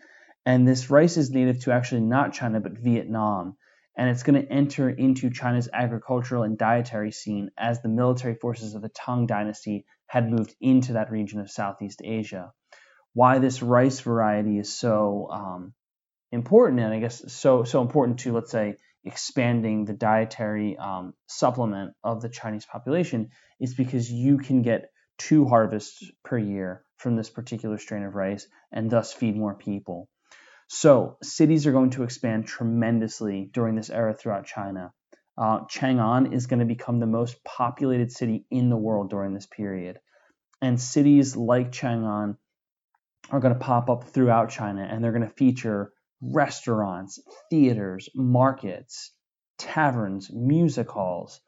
And 0.46 0.66
this 0.66 0.90
rice 0.90 1.16
is 1.16 1.30
native 1.30 1.60
to 1.64 1.72
actually 1.72 2.02
not 2.02 2.32
China, 2.32 2.60
but 2.60 2.78
Vietnam. 2.78 3.56
And 3.96 4.08
it's 4.08 4.22
going 4.22 4.40
to 4.40 4.52
enter 4.52 4.88
into 4.88 5.30
China's 5.30 5.68
agricultural 5.72 6.44
and 6.44 6.56
dietary 6.56 7.10
scene 7.10 7.50
as 7.58 7.82
the 7.82 7.88
military 7.88 8.34
forces 8.34 8.74
of 8.74 8.82
the 8.82 8.88
Tang 8.88 9.26
Dynasty 9.26 9.84
had 10.06 10.30
moved 10.30 10.54
into 10.60 10.94
that 10.94 11.10
region 11.10 11.40
of 11.40 11.50
Southeast 11.50 12.00
Asia 12.04 12.52
why 13.12 13.38
this 13.38 13.62
rice 13.62 14.00
variety 14.00 14.58
is 14.58 14.76
so 14.76 15.28
um, 15.30 15.74
important, 16.30 16.80
and 16.80 16.92
I 16.92 17.00
guess 17.00 17.32
so 17.32 17.64
so 17.64 17.82
important 17.82 18.20
to 18.20 18.32
let's 18.32 18.50
say 18.50 18.76
expanding 19.04 19.84
the 19.84 19.94
dietary 19.94 20.76
um, 20.76 21.14
supplement 21.26 21.94
of 22.04 22.20
the 22.20 22.28
Chinese 22.28 22.66
population 22.66 23.30
is 23.58 23.74
because 23.74 24.10
you 24.10 24.38
can 24.38 24.62
get 24.62 24.90
two 25.20 25.44
harvests 25.44 26.10
per 26.24 26.38
year 26.38 26.82
from 26.96 27.14
this 27.14 27.28
particular 27.28 27.76
strain 27.76 28.04
of 28.04 28.14
rice 28.14 28.48
and 28.72 28.90
thus 28.90 29.12
feed 29.12 29.36
more 29.36 29.54
people. 29.54 30.08
So 30.68 31.18
cities 31.22 31.66
are 31.66 31.72
going 31.72 31.90
to 31.90 32.04
expand 32.04 32.46
tremendously 32.46 33.50
during 33.52 33.74
this 33.74 33.90
era 33.90 34.14
throughout 34.14 34.46
China. 34.46 34.92
Uh, 35.36 35.60
Chang'an 35.66 36.32
is 36.32 36.46
going 36.46 36.60
to 36.60 36.66
become 36.66 37.00
the 37.00 37.06
most 37.06 37.42
populated 37.44 38.10
city 38.10 38.46
in 38.50 38.70
the 38.70 38.76
world 38.76 39.10
during 39.10 39.34
this 39.34 39.46
period. 39.46 39.98
And 40.62 40.80
cities 40.80 41.36
like 41.36 41.70
Chang'an 41.70 42.36
are 43.30 43.40
going 43.40 43.54
to 43.54 43.60
pop 43.60 43.90
up 43.90 44.04
throughout 44.04 44.50
China 44.50 44.82
and 44.82 45.04
they're 45.04 45.12
going 45.12 45.28
to 45.28 45.34
feature 45.34 45.92
restaurants, 46.22 47.20
theaters, 47.50 48.08
markets, 48.14 49.12
taverns, 49.58 50.30
music 50.32 50.90
halls. 50.90 51.40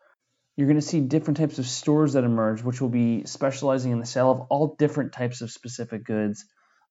You're 0.56 0.68
going 0.68 0.80
to 0.80 0.86
see 0.86 1.00
different 1.00 1.38
types 1.38 1.58
of 1.58 1.66
stores 1.66 2.12
that 2.12 2.24
emerge, 2.24 2.62
which 2.62 2.80
will 2.80 2.90
be 2.90 3.24
specializing 3.24 3.92
in 3.92 4.00
the 4.00 4.06
sale 4.06 4.30
of 4.30 4.40
all 4.50 4.76
different 4.78 5.12
types 5.12 5.40
of 5.40 5.50
specific 5.50 6.04
goods, 6.04 6.44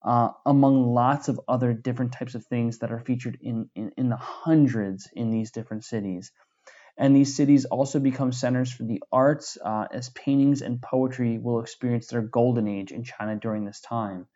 uh, 0.04 0.30
among 0.46 0.94
lots 0.94 1.28
of 1.28 1.40
other 1.48 1.72
different 1.72 2.12
types 2.12 2.34
of 2.34 2.46
things 2.46 2.80
that 2.80 2.92
are 2.92 3.00
featured 3.00 3.38
in, 3.40 3.70
in, 3.76 3.92
in 3.98 4.10
the 4.10 4.18
hundreds 4.18 5.08
in 5.14 5.30
these 5.30 5.52
different 5.52 5.86
cities. 5.86 6.32
And 6.98 7.16
these 7.16 7.36
cities 7.36 7.66
also 7.66 8.00
become 8.00 8.32
centers 8.32 8.72
for 8.72 8.84
the 8.84 9.02
arts, 9.12 9.58
uh, 9.64 9.88
as 9.92 10.10
paintings 10.10 10.62
and 10.62 10.82
poetry 10.82 11.38
will 11.38 11.62
experience 11.62 12.08
their 12.08 12.22
golden 12.22 12.68
age 12.68 12.92
in 12.92 13.04
China 13.04 13.36
during 13.36 13.64
this 13.66 13.80
time. 13.80 14.28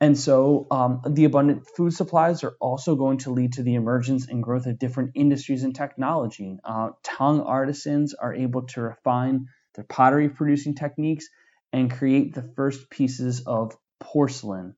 And 0.00 0.16
so 0.16 0.66
um, 0.70 1.02
the 1.08 1.24
abundant 1.24 1.66
food 1.76 1.92
supplies 1.92 2.44
are 2.44 2.54
also 2.60 2.94
going 2.94 3.18
to 3.18 3.32
lead 3.32 3.54
to 3.54 3.62
the 3.64 3.74
emergence 3.74 4.28
and 4.28 4.42
growth 4.42 4.66
of 4.66 4.78
different 4.78 5.12
industries 5.14 5.64
and 5.64 5.74
technology. 5.74 6.56
Uh, 6.62 6.90
Tang 7.02 7.40
artisans 7.40 8.14
are 8.14 8.32
able 8.32 8.62
to 8.68 8.80
refine 8.80 9.46
their 9.74 9.84
pottery 9.84 10.28
producing 10.28 10.76
techniques 10.76 11.28
and 11.72 11.90
create 11.90 12.32
the 12.32 12.48
first 12.54 12.88
pieces 12.90 13.40
of 13.40 13.76
porcelain. 13.98 14.74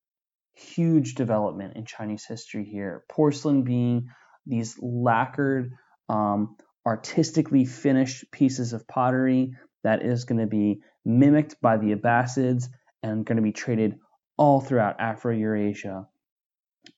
Huge 0.55 1.15
development 1.15 1.77
in 1.77 1.85
Chinese 1.85 2.25
history 2.25 2.65
here. 2.65 3.05
Porcelain 3.11 3.63
being 3.63 4.09
these 4.47 4.77
lacquered, 4.81 5.73
um, 6.09 6.57
artistically 6.87 7.67
finished 7.67 8.31
pieces 8.33 8.73
of 8.73 8.89
pottery 8.89 9.55
that 9.85 10.03
is 10.03 10.25
going 10.25 10.41
to 10.41 10.47
be 10.47 10.81
mimicked 11.05 11.61
by 11.61 11.77
the 11.77 11.93
Abbasids 11.93 12.69
and 13.03 13.25
going 13.25 13.37
to 13.37 13.43
be 13.43 13.53
traded 13.53 13.99
all 14.41 14.63
throughout 14.63 14.99
Afro 14.99 15.35
Eurasia. 15.35 16.09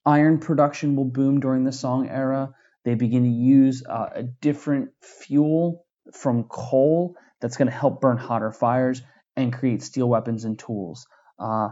Iron 0.06 0.38
production 0.38 0.94
will 0.94 1.06
boom 1.06 1.40
during 1.40 1.64
the 1.64 1.72
Song 1.72 2.08
era. 2.08 2.54
They 2.84 2.94
begin 2.94 3.24
to 3.24 3.28
use 3.28 3.82
uh, 3.84 4.10
a 4.14 4.22
different 4.22 4.90
fuel 5.00 5.84
from 6.12 6.44
coal 6.44 7.16
that's 7.40 7.56
going 7.56 7.66
to 7.66 7.74
help 7.74 8.00
burn 8.00 8.16
hotter 8.16 8.52
fires 8.52 9.02
and 9.34 9.52
create 9.52 9.82
steel 9.82 10.08
weapons 10.08 10.44
and 10.44 10.56
tools. 10.56 11.08
Uh, 11.36 11.70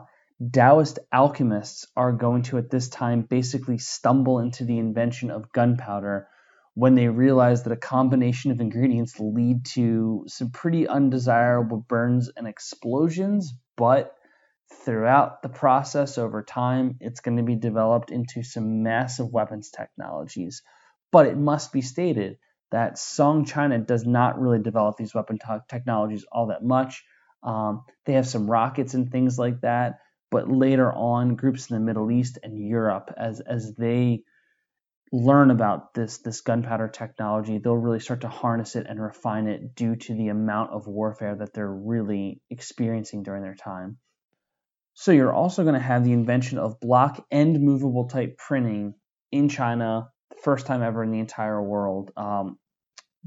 Taoist 0.52 0.98
alchemists 1.12 1.87
are 1.96 2.12
going 2.12 2.42
to, 2.44 2.59
at 2.59 2.70
this 2.70 2.88
time, 2.88 3.22
basically 3.22 3.78
stumble 3.78 4.40
into 4.40 4.64
the 4.64 4.78
invention 4.78 5.30
of 5.30 5.52
gunpowder 5.52 6.26
when 6.74 6.96
they 6.96 7.06
realize 7.06 7.62
that 7.62 7.72
a 7.72 7.76
combination 7.76 8.50
of 8.50 8.61
ingredients 8.61 9.20
lead 9.20 9.64
to 9.66 10.24
some 10.26 10.50
pretty 10.50 10.88
undesirable 10.88 11.85
burns 11.88 12.28
and 12.37 12.48
explosions, 12.48 13.54
but 13.76 14.16
throughout 14.85 15.43
the 15.43 15.49
process 15.49 16.19
over 16.19 16.43
time, 16.43 16.97
it's 17.01 17.21
going 17.21 17.37
to 17.37 17.43
be 17.43 17.57
developed 17.57 18.11
into 18.11 18.43
some 18.43 18.83
massive 18.83 19.33
weapons 19.33 19.71
technologies. 19.71 20.62
But 21.12 21.27
it 21.27 21.37
must 21.37 21.73
be 21.73 21.83
stated 21.83 22.38
that 22.71 22.99
Song 22.99 23.45
China 23.45 23.79
does 23.79 24.07
not 24.07 24.40
really 24.40 24.61
develop 24.61 24.97
these 24.97 25.14
weapon 25.14 25.38
technologies 25.69 26.25
all 26.31 26.47
that 26.47 26.64
much. 26.64 27.05
Um, 27.43 27.85
they 28.07 28.14
have 28.14 28.29
some 28.29 28.51
rockets 28.51 28.95
and 28.95 29.11
things 29.11 29.38
like 29.38 29.62
that, 29.62 30.01
but 30.31 30.51
later 30.51 30.93
on, 30.93 31.35
groups 31.35 31.71
in 31.71 31.75
the 31.75 31.81
Middle 31.81 32.11
East 32.11 32.38
and 32.43 32.59
Europe, 32.59 33.12
as 33.16 33.40
as 33.40 33.75
they 33.75 34.23
learn 35.12 35.51
about 35.51 35.95
this 35.95 36.19
this 36.19 36.43
gunpowder 36.43 36.88
technology, 36.88 37.59
they'll 37.59 37.77
really 37.77 37.99
start 37.99 38.21
to 38.21 38.29
harness 38.29 38.77
it 38.77 38.87
and 38.88 39.03
refine 39.03 39.49
it 39.49 39.75
due 39.75 39.97
to 39.97 40.14
the 40.14 40.29
amount 40.29 40.71
of 40.71 40.87
warfare 40.87 41.35
that 41.35 41.53
they're 41.53 41.66
really 41.73 42.40
experiencing 42.51 43.23
during 43.23 43.43
their 43.43 43.57
time. 43.57 43.99
So 44.94 45.12
you're 45.12 45.33
also 45.33 45.62
going 45.62 45.74
to 45.74 45.81
have 45.81 46.05
the 46.05 46.12
invention 46.12 46.59
of 46.59 46.81
block 46.81 47.24
and 47.31 47.61
movable 47.61 48.09
type 48.09 48.37
printing 48.37 48.94
in 49.33 49.48
China, 49.48 50.11
the 50.31 50.37
first 50.42 50.66
time 50.66 50.83
ever 50.83 51.03
in 51.03 51.11
the 51.11 51.20
entire 51.20 51.62
world. 51.62 52.11
Um, 52.16 52.59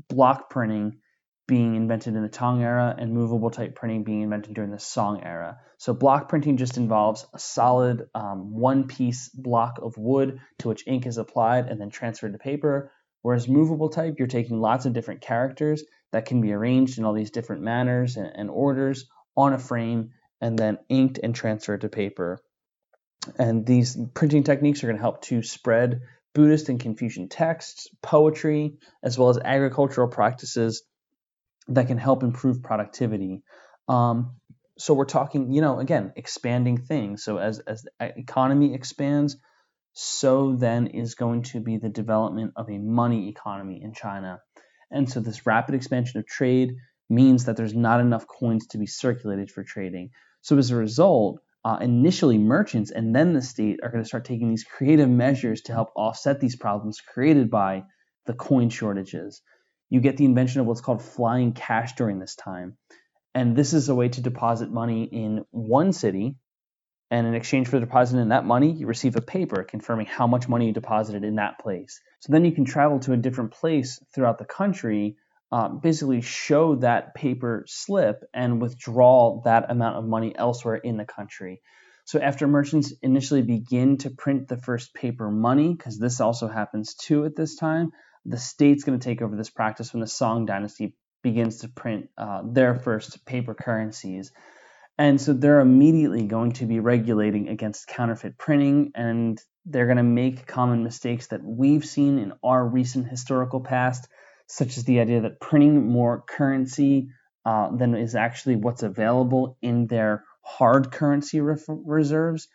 block 0.10 0.50
printing 0.50 1.00
being 1.48 1.76
invented 1.76 2.16
in 2.16 2.24
the 2.24 2.30
Tang 2.30 2.64
era 2.64 2.96
and 2.98 3.14
movable 3.14 3.50
type 3.50 3.76
printing 3.76 4.04
being 4.04 4.22
invented 4.22 4.54
during 4.54 4.72
the 4.72 4.80
Song 4.80 5.22
era. 5.24 5.58
So 5.78 5.94
block 5.94 6.30
printing 6.30 6.58
just 6.58 6.78
involves 6.78 7.26
a 7.34 7.40
solid 7.40 8.08
um, 8.16 8.56
one 8.56 8.88
piece 8.88 9.30
block 9.30 9.80
of 9.82 9.98
wood 9.98 10.40
to 10.60 10.70
which 10.70 10.88
ink 10.88 11.06
is 11.06 11.18
applied 11.18 11.68
and 11.68 11.82
then 11.82 11.90
transferred 11.90 12.34
to 12.34 12.40
paper. 12.40 12.92
Whereas 13.22 13.48
movable 13.48 13.90
type, 13.90 14.16
you're 14.20 14.28
taking 14.28 14.60
lots 14.60 14.86
of 14.86 14.94
different 14.94 15.22
characters 15.22 15.84
that 16.12 16.26
can 16.26 16.40
be 16.42 16.54
arranged 16.54 16.98
in 16.98 17.06
all 17.06 17.14
these 17.14 17.32
different 17.32 17.62
manners 17.62 18.16
and, 18.16 18.32
and 18.34 18.50
orders 18.50 19.06
on 19.36 19.54
a 19.54 19.60
frame 19.60 20.12
and 20.42 20.58
then 20.58 20.78
inked 20.90 21.20
and 21.22 21.34
transferred 21.34 21.82
to 21.82 21.90
paper. 21.90 22.40
And 23.38 23.66
these 23.66 23.98
printing 24.14 24.44
techniques 24.44 24.84
are 24.84 24.88
going 24.88 24.98
to 24.98 25.02
help 25.02 25.22
to 25.24 25.42
spread 25.44 26.02
Buddhist 26.34 26.70
and 26.70 26.80
Confucian 26.80 27.30
texts, 27.30 27.88
poetry, 28.02 28.78
as 29.02 29.18
well 29.18 29.30
as 29.30 29.38
agricultural 29.38 30.08
practices 30.08 30.84
that 31.68 31.88
can 31.88 31.98
help 31.98 32.24
improve 32.24 32.62
productivity. 32.62 33.44
Um, 33.88 34.36
so 34.78 34.94
we're 34.94 35.06
talking, 35.06 35.54
you 35.54 35.62
know, 35.62 35.80
again, 35.80 36.14
expanding 36.16 36.78
things. 36.78 37.24
So 37.24 37.38
as 37.38 37.60
as 37.60 37.84
the 37.84 38.14
economy 38.18 38.74
expands, 38.74 39.38
so 39.94 40.56
then 40.56 40.88
is 40.88 41.16
going 41.16 41.44
to 41.44 41.60
be 41.60 41.78
the 41.78 41.90
development 41.90 42.54
of 42.56 42.70
a 42.70 42.78
money 42.80 43.30
economy 43.30 43.82
in 43.84 43.94
China. 43.94 44.42
And 44.90 45.10
so 45.10 45.20
this 45.20 45.46
rapid 45.46 45.76
expansion 45.76 46.20
of 46.20 46.26
trade 46.26 46.76
means 47.10 47.46
that 47.46 47.58
there's 47.58 47.76
not 47.76 48.00
enough 48.00 48.28
coins 48.28 48.68
to 48.68 48.78
be 48.78 48.86
circulated 48.86 49.52
for 49.52 49.64
trading. 49.64 50.12
So 50.42 50.58
as 50.58 50.72
a 50.72 50.76
result, 50.76 51.40
uh, 51.66 51.78
initially 51.80 52.38
merchants 52.38 52.92
and 52.92 53.16
then 53.16 53.34
the 53.34 53.42
state 53.42 53.80
are 53.84 53.90
going 53.90 54.04
to 54.04 54.08
start 54.08 54.26
taking 54.26 54.50
these 54.50 54.66
creative 54.66 55.10
measures 55.10 55.62
to 55.62 55.74
help 55.74 55.92
offset 55.96 56.40
these 56.40 56.58
problems 56.58 57.00
created 57.00 57.50
by 57.50 57.84
the 58.26 58.34
coin 58.34 58.70
shortages 58.70 59.42
you 59.94 60.02
get 60.02 60.18
the 60.18 60.26
invention 60.26 60.60
of 60.60 60.66
what's 60.66 60.82
called 60.82 61.04
flying 61.04 61.54
cash 61.54 61.94
during 61.94 62.18
this 62.18 62.34
time. 62.34 62.78
And 63.36 63.56
this 63.56 63.74
is 63.74 63.90
a 63.90 63.96
way 63.96 64.10
to 64.10 64.22
deposit 64.22 64.72
money 64.72 65.04
in 65.04 65.46
one 65.52 65.94
city. 65.94 66.36
And 67.12 67.28
in 67.28 67.36
exchange 67.36 67.68
for 67.68 67.80
depositing 67.80 68.30
that 68.30 68.44
money, 68.44 68.72
you 68.72 68.88
receive 68.88 69.16
a 69.18 69.22
paper 69.22 69.64
confirming 69.64 70.08
how 70.08 70.26
much 70.26 70.50
money 70.50 70.66
you 70.66 70.74
deposited 70.74 71.24
in 71.24 71.36
that 71.36 71.60
place. 71.60 72.02
So 72.22 72.34
then 72.34 72.44
you 72.44 72.52
can 72.52 72.66
travel 72.66 73.02
to 73.02 73.14
a 73.14 73.18
different 73.18 73.52
place 73.52 74.04
throughout 74.16 74.40
the 74.40 74.46
country, 74.46 75.16
um, 75.54 75.78
basically 75.78 76.22
show 76.22 76.78
that 76.78 77.14
paper 77.14 77.64
slip 77.68 78.24
and 78.34 78.60
withdraw 78.60 79.40
that 79.46 79.70
amount 79.70 79.98
of 79.98 80.04
money 80.04 80.34
elsewhere 80.36 80.78
in 80.78 80.98
the 80.98 81.06
country. 81.06 81.62
So 82.06 82.20
after 82.20 82.48
merchants 82.48 82.92
initially 83.04 83.44
begin 83.44 83.98
to 84.00 84.10
print 84.10 84.48
the 84.48 84.58
first 84.58 84.96
paper 84.96 85.30
money, 85.30 85.72
because 85.72 86.00
this 86.00 86.20
also 86.20 86.48
happens 86.48 86.96
too 86.96 87.26
at 87.26 87.36
this 87.36 87.56
time, 87.56 87.92
the 88.26 88.40
state's 88.40 88.84
going 88.84 88.98
to 89.00 89.04
take 89.04 89.22
over 89.22 89.36
this 89.36 89.52
practice 89.52 89.94
when 89.94 90.02
the 90.02 90.08
Song 90.08 90.48
dynasty 90.48 90.96
begins 91.22 91.60
to 91.60 91.68
print 91.68 92.10
uh, 92.18 92.42
their 92.44 92.74
first 92.74 93.24
paper 93.24 93.54
currencies. 93.54 94.32
And 94.98 95.22
so 95.22 95.34
they're 95.34 95.60
immediately 95.60 96.26
going 96.26 96.54
to 96.54 96.66
be 96.66 96.80
regulating 96.80 97.50
against 97.50 97.88
counterfeit 97.88 98.40
printing, 98.40 98.92
and 98.96 99.40
they're 99.68 99.86
going 99.86 99.98
to 99.98 100.04
make 100.04 100.48
common 100.48 100.84
mistakes 100.84 101.28
that 101.28 101.44
we've 101.44 101.86
seen 101.86 102.18
in 102.18 102.34
our 102.44 102.66
recent 102.66 103.08
historical 103.08 103.62
past, 103.62 104.08
such 104.48 104.78
as 104.78 104.84
the 104.84 105.00
idea 105.00 105.22
that 105.22 105.40
printing 105.40 105.88
more 105.88 106.24
currency 106.28 107.10
uh, 107.46 107.76
than 107.76 107.96
is 107.96 108.16
actually 108.16 108.56
what's 108.56 108.84
available 108.84 109.58
in 109.62 109.88
their 109.88 110.24
hard 110.42 110.92
currency 110.92 111.42
re- 111.42 111.58
reserves. 111.68 112.48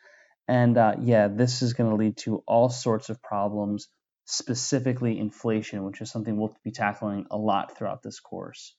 And 0.47 0.79
uh, 0.79 0.97
yeah, 1.01 1.29
this 1.29 1.63
is 1.63 1.75
going 1.75 1.91
to 1.91 1.97
lead 1.97 2.17
to 2.19 2.43
all 2.47 2.71
sorts 2.71 3.11
of 3.11 3.23
problems 3.23 3.89
specifically 4.25 5.19
inflation, 5.19 5.85
which 5.85 6.01
is 6.01 6.11
something 6.11 6.37
we'll 6.37 6.55
be 6.63 6.71
tackling 6.71 7.27
a 7.31 7.37
lot 7.37 7.77
throughout 7.77 8.03
this 8.03 8.21
course. 8.21 8.75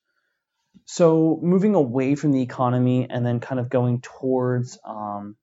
So, 0.86 1.40
moving 1.42 1.76
away 1.76 2.16
from 2.16 2.32
the 2.32 2.42
economy 2.42 3.08
and 3.10 3.26
then 3.26 3.40
kind 3.40 3.60
of 3.60 3.70
going 3.70 4.02
towards 4.02 4.78
um, 4.86 5.36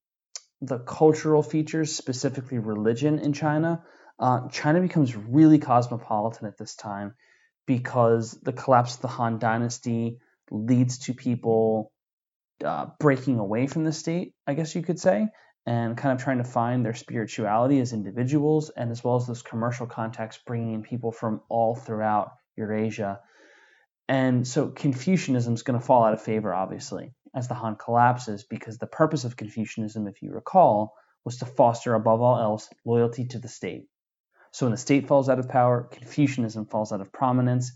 the 0.61 0.79
cultural 0.79 1.43
features, 1.43 1.95
specifically 1.95 2.59
religion 2.59 3.19
in 3.19 3.33
China, 3.33 3.85
uh, 4.19 4.49
China 4.49 4.81
becomes 4.81 5.15
really 5.15 5.59
cosmopolitan 5.59 6.47
at 6.47 6.57
this 6.57 6.75
time 6.75 7.15
because 7.67 8.33
the 8.43 8.53
collapse 8.53 8.97
of 8.97 9.03
the 9.03 9.09
Han 9.09 9.39
Dynasty 9.39 10.19
leads 10.51 10.99
to 10.99 11.15
people 11.15 11.93
uh, 12.65 12.87
breaking 12.99 13.39
away 13.39 13.67
from 13.67 13.85
the 13.85 13.93
state, 13.93 14.33
I 14.47 14.55
guess 14.55 14.75
you 14.75 14.83
could 14.83 14.99
say, 14.99 15.29
and 15.67 15.97
kind 15.97 16.17
of 16.17 16.23
trying 16.23 16.39
to 16.39 16.45
find 16.45 16.85
their 16.85 16.95
spirituality 16.95 17.81
as 17.81 17.93
individuals 17.93 18.71
and 18.71 18.91
as 18.91 19.03
well 19.03 19.17
as 19.17 19.27
this 19.27 19.43
commercial 19.43 19.87
context 19.87 20.45
bringing 20.47 20.75
in 20.75 20.83
people 20.83 21.11
from 21.11 21.41
all 21.49 21.75
throughout 21.75 22.31
Eurasia. 22.57 23.21
And 24.09 24.47
so 24.47 24.69
Confucianism 24.69 25.55
is 25.55 25.65
going 25.65 25.79
to 25.79 25.85
fall 25.85 26.05
out 26.05 26.13
of 26.13 26.23
favor, 26.23 26.55
obviously, 26.55 27.13
as 27.35 27.49
the 27.49 27.55
Han 27.55 27.77
collapses, 27.77 28.45
because 28.45 28.79
the 28.79 28.87
purpose 28.87 29.25
of 29.25 29.37
Confucianism, 29.37 30.07
if 30.07 30.23
you 30.23 30.33
recall, 30.33 30.95
was 31.25 31.39
to 31.39 31.47
foster, 31.47 31.95
above 31.95 32.23
all 32.23 32.39
else, 32.39 32.71
loyalty 32.85 33.27
to 33.27 33.41
the 33.41 33.49
state. 33.49 33.89
So 34.57 34.65
when 34.65 34.73
the 34.73 34.79
state 34.79 35.07
falls 35.07 35.29
out 35.29 35.39
of 35.39 35.51
power, 35.51 35.87
Confucianism 35.93 36.65
falls 36.65 36.91
out 36.91 37.03
of 37.03 37.13
prominence, 37.13 37.73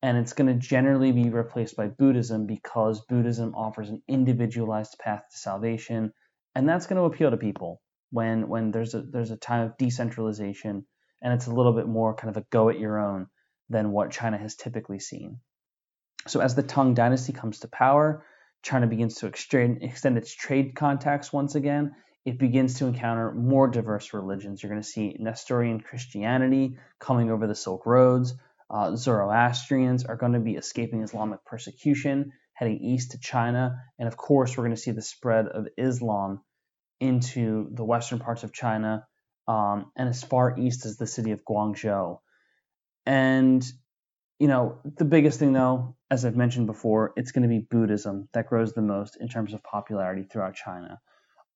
and 0.00 0.16
it's 0.16 0.32
going 0.32 0.46
to 0.46 0.54
generally 0.54 1.10
be 1.10 1.28
replaced 1.28 1.76
by 1.76 1.88
Buddhism 1.88 2.46
because 2.46 3.00
Buddhism 3.00 3.52
offers 3.56 3.90
an 3.90 4.00
individualized 4.06 4.96
path 5.00 5.24
to 5.32 5.36
salvation 5.36 6.12
and 6.54 6.68
that's 6.68 6.86
going 6.86 6.96
to 6.98 7.12
appeal 7.12 7.32
to 7.32 7.36
people 7.36 7.80
when 8.10 8.48
when 8.48 8.70
there's 8.70 8.94
a 8.94 9.02
there's 9.02 9.32
a 9.32 9.36
time 9.36 9.66
of 9.66 9.76
decentralization 9.76 10.86
and 11.20 11.32
it's 11.32 11.46
a 11.46 11.52
little 11.52 11.72
bit 11.72 11.88
more 11.88 12.14
kind 12.14 12.30
of 12.30 12.36
a 12.36 12.46
go 12.50 12.68
at 12.68 12.78
your 12.78 13.00
own 13.00 13.26
than 13.68 13.90
what 13.90 14.12
China 14.12 14.38
has 14.38 14.54
typically 14.54 15.00
seen. 15.00 15.38
So 16.28 16.38
as 16.38 16.54
the 16.54 16.62
Tang 16.62 16.94
dynasty 16.94 17.32
comes 17.32 17.60
to 17.60 17.68
power, 17.68 18.24
China 18.62 18.86
begins 18.86 19.16
to 19.16 19.26
extend, 19.26 19.82
extend 19.82 20.16
its 20.16 20.34
trade 20.34 20.74
contacts 20.74 21.32
once 21.32 21.54
again. 21.54 21.94
It 22.24 22.38
begins 22.38 22.74
to 22.78 22.86
encounter 22.86 23.32
more 23.32 23.68
diverse 23.68 24.12
religions. 24.12 24.62
You're 24.62 24.70
going 24.70 24.82
to 24.82 24.88
see 24.88 25.16
Nestorian 25.18 25.80
Christianity 25.80 26.76
coming 26.98 27.30
over 27.30 27.46
the 27.46 27.54
Silk 27.54 27.86
Roads. 27.86 28.34
Uh, 28.68 28.94
Zoroastrians 28.94 30.04
are 30.04 30.16
going 30.16 30.34
to 30.34 30.40
be 30.40 30.54
escaping 30.54 31.02
Islamic 31.02 31.44
persecution 31.44 32.32
heading 32.60 32.78
east 32.84 33.12
to 33.12 33.18
China. 33.18 33.82
And 33.98 34.06
of 34.06 34.18
course, 34.18 34.56
we're 34.56 34.64
going 34.64 34.76
to 34.76 34.80
see 34.80 34.90
the 34.90 35.00
spread 35.00 35.46
of 35.46 35.66
Islam 35.78 36.42
into 37.00 37.68
the 37.72 37.84
western 37.84 38.18
parts 38.18 38.44
of 38.44 38.52
China 38.52 39.06
um, 39.48 39.90
and 39.96 40.08
as 40.08 40.22
far 40.22 40.58
east 40.58 40.84
as 40.84 40.98
the 40.98 41.06
city 41.06 41.30
of 41.32 41.42
Guangzhou. 41.44 42.18
And, 43.06 43.66
you 44.38 44.46
know, 44.46 44.78
the 44.84 45.06
biggest 45.06 45.38
thing, 45.38 45.54
though, 45.54 45.96
as 46.10 46.26
I've 46.26 46.36
mentioned 46.36 46.66
before, 46.66 47.14
it's 47.16 47.32
going 47.32 47.44
to 47.44 47.48
be 47.48 47.60
Buddhism 47.60 48.28
that 48.34 48.48
grows 48.48 48.74
the 48.74 48.82
most 48.82 49.16
in 49.18 49.28
terms 49.28 49.54
of 49.54 49.62
popularity 49.62 50.24
throughout 50.24 50.54
China. 50.54 51.00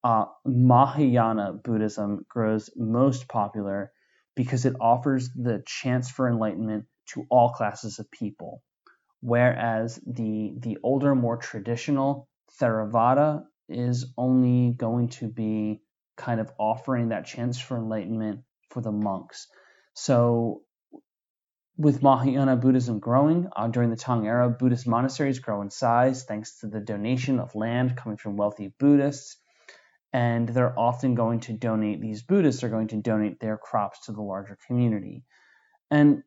Uh, 0.04 0.26
Mahayana 0.46 1.54
Buddhism 1.54 2.26
grows 2.28 2.70
most 2.76 3.28
popular 3.28 3.92
because 4.36 4.66
it 4.66 4.76
offers 4.80 5.30
the 5.34 5.64
chance 5.66 6.10
for 6.10 6.28
enlightenment 6.28 6.84
to 7.06 7.26
all 7.30 7.50
classes 7.50 7.98
of 7.98 8.10
people 8.10 8.62
whereas 9.24 9.98
the 10.06 10.52
the 10.58 10.78
older, 10.82 11.14
more 11.14 11.38
traditional 11.38 12.28
Theravada 12.60 13.44
is 13.70 14.12
only 14.18 14.72
going 14.72 15.08
to 15.08 15.28
be 15.28 15.80
kind 16.16 16.40
of 16.40 16.52
offering 16.58 17.08
that 17.08 17.24
chance 17.26 17.58
for 17.58 17.78
enlightenment 17.78 18.40
for 18.68 18.82
the 18.82 18.92
monks. 18.92 19.48
So 19.94 20.62
with 21.78 22.02
Mahayana 22.02 22.56
Buddhism 22.56 22.98
growing 23.00 23.48
uh, 23.56 23.68
during 23.68 23.88
the 23.90 23.96
Tang 23.96 24.26
era, 24.26 24.50
Buddhist 24.50 24.86
monasteries 24.86 25.38
grow 25.38 25.62
in 25.62 25.70
size 25.70 26.24
thanks 26.24 26.60
to 26.60 26.66
the 26.66 26.80
donation 26.80 27.40
of 27.40 27.54
land 27.54 27.96
coming 27.96 28.18
from 28.18 28.36
wealthy 28.36 28.74
Buddhists. 28.78 29.38
And 30.14 30.48
they're 30.48 30.78
often 30.78 31.16
going 31.16 31.40
to 31.40 31.52
donate, 31.52 32.00
these 32.00 32.22
Buddhists 32.22 32.62
are 32.62 32.68
going 32.68 32.86
to 32.88 32.96
donate 32.96 33.40
their 33.40 33.58
crops 33.58 34.06
to 34.06 34.12
the 34.12 34.22
larger 34.22 34.56
community. 34.68 35.24
And 35.90 36.22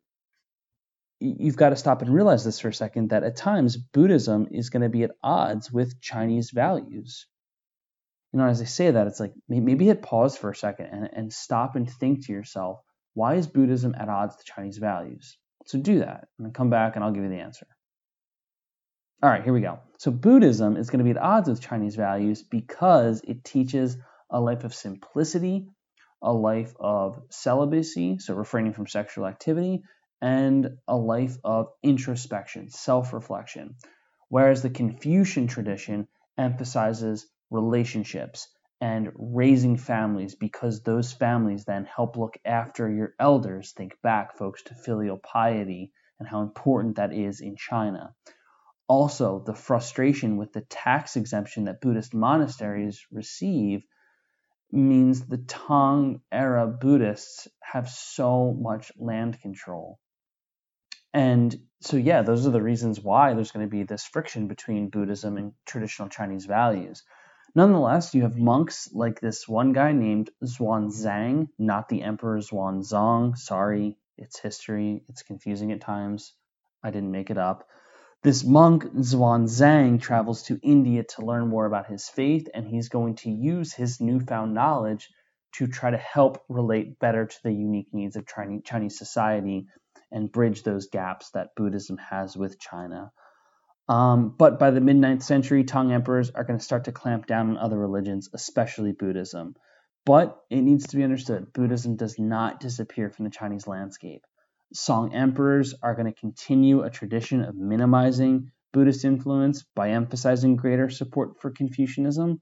you've 1.20 1.56
got 1.56 1.70
to 1.70 1.76
stop 1.76 2.02
and 2.02 2.14
realize 2.14 2.44
this 2.44 2.60
for 2.60 2.68
a 2.68 2.74
second 2.74 3.10
that 3.10 3.24
at 3.24 3.36
times 3.36 3.78
Buddhism 3.78 4.46
is 4.50 4.68
going 4.68 4.82
to 4.82 4.90
be 4.90 5.04
at 5.04 5.12
odds 5.22 5.72
with 5.72 6.02
Chinese 6.02 6.50
values. 6.50 7.26
You 8.32 8.40
know, 8.40 8.46
as 8.46 8.60
I 8.60 8.66
say 8.66 8.90
that, 8.90 9.06
it's 9.06 9.20
like 9.20 9.32
maybe 9.48 9.86
hit 9.86 10.02
pause 10.02 10.36
for 10.36 10.50
a 10.50 10.54
second 10.54 10.88
and, 10.92 11.08
and 11.10 11.32
stop 11.32 11.74
and 11.74 11.90
think 11.90 12.26
to 12.26 12.32
yourself, 12.32 12.80
why 13.14 13.36
is 13.36 13.46
Buddhism 13.46 13.94
at 13.98 14.10
odds 14.10 14.36
with 14.36 14.44
Chinese 14.44 14.76
values? 14.76 15.38
So 15.64 15.78
do 15.78 16.00
that 16.00 16.28
and 16.36 16.46
then 16.46 16.52
come 16.52 16.68
back 16.68 16.94
and 16.94 17.04
I'll 17.04 17.10
give 17.10 17.24
you 17.24 17.30
the 17.30 17.36
answer. 17.36 17.66
All 19.20 19.28
right, 19.28 19.42
here 19.42 19.52
we 19.52 19.62
go. 19.62 19.80
So 19.96 20.12
Buddhism 20.12 20.76
is 20.76 20.90
going 20.90 20.98
to 20.98 21.04
be 21.04 21.10
at 21.10 21.18
odds 21.18 21.48
with 21.48 21.60
Chinese 21.60 21.96
values 21.96 22.44
because 22.44 23.20
it 23.26 23.42
teaches 23.42 23.96
a 24.30 24.40
life 24.40 24.62
of 24.62 24.72
simplicity, 24.72 25.66
a 26.22 26.32
life 26.32 26.72
of 26.78 27.20
celibacy, 27.28 28.20
so 28.20 28.34
refraining 28.34 28.74
from 28.74 28.86
sexual 28.86 29.26
activity, 29.26 29.82
and 30.22 30.78
a 30.86 30.96
life 30.96 31.36
of 31.42 31.66
introspection, 31.82 32.70
self 32.70 33.12
reflection. 33.12 33.74
Whereas 34.28 34.62
the 34.62 34.70
Confucian 34.70 35.48
tradition 35.48 36.06
emphasizes 36.36 37.26
relationships 37.50 38.46
and 38.80 39.10
raising 39.16 39.78
families 39.78 40.36
because 40.36 40.84
those 40.84 41.12
families 41.12 41.64
then 41.64 41.86
help 41.86 42.16
look 42.16 42.38
after 42.44 42.88
your 42.88 43.14
elders. 43.18 43.72
Think 43.72 44.00
back, 44.00 44.36
folks, 44.36 44.62
to 44.64 44.76
filial 44.76 45.18
piety 45.18 45.90
and 46.20 46.28
how 46.28 46.42
important 46.42 46.94
that 46.96 47.12
is 47.12 47.40
in 47.40 47.56
China. 47.56 48.14
Also, 48.88 49.42
the 49.44 49.54
frustration 49.54 50.38
with 50.38 50.52
the 50.52 50.62
tax 50.62 51.16
exemption 51.16 51.64
that 51.64 51.80
Buddhist 51.80 52.14
monasteries 52.14 53.06
receive 53.12 53.84
means 54.72 55.26
the 55.26 55.38
Tang 55.38 56.20
era 56.32 56.66
Buddhists 56.66 57.48
have 57.60 57.88
so 57.88 58.52
much 58.52 58.90
land 58.96 59.40
control. 59.40 59.98
And 61.12 61.54
so, 61.80 61.96
yeah, 61.96 62.22
those 62.22 62.46
are 62.46 62.50
the 62.50 62.62
reasons 62.62 63.00
why 63.00 63.34
there's 63.34 63.50
going 63.50 63.66
to 63.66 63.70
be 63.70 63.82
this 63.82 64.04
friction 64.04 64.46
between 64.46 64.90
Buddhism 64.90 65.36
and 65.36 65.52
traditional 65.66 66.08
Chinese 66.08 66.46
values. 66.46 67.02
Nonetheless, 67.54 68.14
you 68.14 68.22
have 68.22 68.36
monks 68.36 68.90
like 68.92 69.20
this 69.20 69.48
one 69.48 69.72
guy 69.72 69.92
named 69.92 70.30
Xuanzang, 70.44 71.48
not 71.58 71.88
the 71.88 72.02
Emperor 72.02 72.38
Xuanzang. 72.38 73.36
Sorry, 73.38 73.96
it's 74.16 74.38
history. 74.38 75.02
It's 75.08 75.22
confusing 75.22 75.72
at 75.72 75.80
times. 75.80 76.34
I 76.82 76.90
didn't 76.90 77.10
make 77.10 77.30
it 77.30 77.38
up. 77.38 77.66
This 78.24 78.44
monk, 78.44 78.82
Xuanzang, 78.84 80.00
travels 80.00 80.42
to 80.44 80.58
India 80.60 81.04
to 81.04 81.24
learn 81.24 81.48
more 81.48 81.66
about 81.66 81.86
his 81.86 82.08
faith, 82.08 82.48
and 82.52 82.66
he's 82.66 82.88
going 82.88 83.14
to 83.16 83.30
use 83.30 83.72
his 83.72 84.00
newfound 84.00 84.54
knowledge 84.54 85.08
to 85.54 85.68
try 85.68 85.92
to 85.92 85.96
help 85.96 86.44
relate 86.48 86.98
better 86.98 87.26
to 87.26 87.42
the 87.44 87.52
unique 87.52 87.94
needs 87.94 88.16
of 88.16 88.26
Chinese 88.26 88.98
society 88.98 89.68
and 90.10 90.32
bridge 90.32 90.64
those 90.64 90.88
gaps 90.88 91.30
that 91.30 91.54
Buddhism 91.54 91.96
has 91.98 92.36
with 92.36 92.58
China. 92.58 93.12
Um, 93.88 94.34
but 94.36 94.58
by 94.58 94.72
the 94.72 94.80
mid 94.80 94.96
9th 94.96 95.22
century, 95.22 95.62
Tang 95.62 95.92
emperors 95.92 96.30
are 96.30 96.44
going 96.44 96.58
to 96.58 96.64
start 96.64 96.84
to 96.84 96.92
clamp 96.92 97.26
down 97.26 97.50
on 97.50 97.56
other 97.56 97.78
religions, 97.78 98.28
especially 98.34 98.92
Buddhism. 98.92 99.54
But 100.04 100.38
it 100.50 100.62
needs 100.62 100.88
to 100.88 100.96
be 100.96 101.04
understood 101.04 101.52
Buddhism 101.52 101.96
does 101.96 102.18
not 102.18 102.60
disappear 102.60 103.10
from 103.10 103.26
the 103.26 103.30
Chinese 103.30 103.66
landscape. 103.66 104.24
Song 104.72 105.14
emperors 105.14 105.74
are 105.82 105.94
going 105.94 106.12
to 106.12 106.20
continue 106.20 106.82
a 106.82 106.90
tradition 106.90 107.42
of 107.42 107.56
minimizing 107.56 108.52
Buddhist 108.72 109.04
influence 109.04 109.64
by 109.74 109.90
emphasizing 109.90 110.56
greater 110.56 110.90
support 110.90 111.40
for 111.40 111.50
Confucianism. 111.50 112.40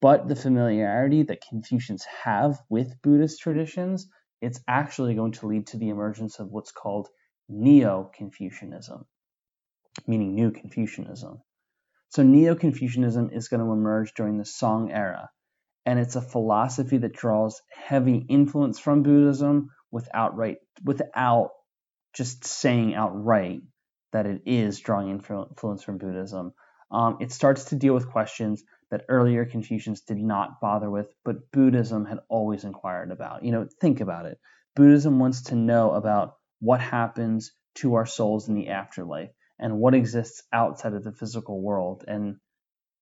But 0.00 0.28
the 0.28 0.36
familiarity 0.36 1.22
that 1.24 1.44
Confucians 1.48 2.04
have 2.24 2.60
with 2.68 3.00
Buddhist 3.02 3.40
traditions, 3.40 4.08
it's 4.40 4.60
actually 4.68 5.14
going 5.14 5.32
to 5.32 5.46
lead 5.46 5.68
to 5.68 5.78
the 5.78 5.90
emergence 5.90 6.38
of 6.38 6.50
what's 6.50 6.72
called 6.72 7.08
Neo 7.48 8.10
Confucianism 8.14 9.06
meaning 10.06 10.34
New 10.34 10.50
Confucianism. 10.50 11.40
So 12.08 12.22
Neo 12.22 12.54
Confucianism 12.54 13.30
is 13.30 13.48
going 13.48 13.64
to 13.64 13.72
emerge 13.72 14.14
during 14.14 14.38
the 14.38 14.44
Song 14.44 14.90
era, 14.90 15.30
and 15.86 15.98
it's 15.98 16.16
a 16.16 16.20
philosophy 16.22 16.98
that 16.98 17.14
draws 17.14 17.62
heavy 17.70 18.24
influence 18.28 18.78
from 18.78 19.02
Buddhism 19.02 19.70
without 19.90 20.36
right, 20.36 20.58
without 20.84 21.50
just 22.12 22.44
saying 22.44 22.94
outright 22.94 23.62
that 24.12 24.26
it 24.26 24.42
is 24.46 24.80
drawing 24.80 25.10
influence 25.10 25.82
from 25.82 25.98
Buddhism. 25.98 26.52
Um, 26.90 27.18
it 27.20 27.32
starts 27.32 27.64
to 27.66 27.76
deal 27.76 27.94
with 27.94 28.10
questions 28.10 28.62
that 28.90 29.06
earlier 29.08 29.46
Confucians 29.46 30.02
did 30.02 30.18
not 30.18 30.60
bother 30.60 30.90
with, 30.90 31.10
but 31.24 31.50
Buddhism 31.50 32.04
had 32.04 32.18
always 32.28 32.64
inquired 32.64 33.10
about. 33.10 33.42
You 33.42 33.52
know, 33.52 33.66
think 33.80 34.00
about 34.00 34.26
it. 34.26 34.38
Buddhism 34.76 35.18
wants 35.18 35.44
to 35.44 35.54
know 35.54 35.92
about 35.92 36.34
what 36.60 36.80
happens 36.80 37.52
to 37.76 37.94
our 37.94 38.04
souls 38.04 38.48
in 38.48 38.54
the 38.54 38.68
afterlife 38.68 39.30
and 39.58 39.78
what 39.78 39.94
exists 39.94 40.42
outside 40.52 40.92
of 40.92 41.04
the 41.04 41.12
physical 41.12 41.62
world. 41.62 42.04
And 42.06 42.36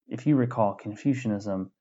if 0.07 0.27
you 0.27 0.37
recall, 0.37 0.75
Confucianism 0.75 1.73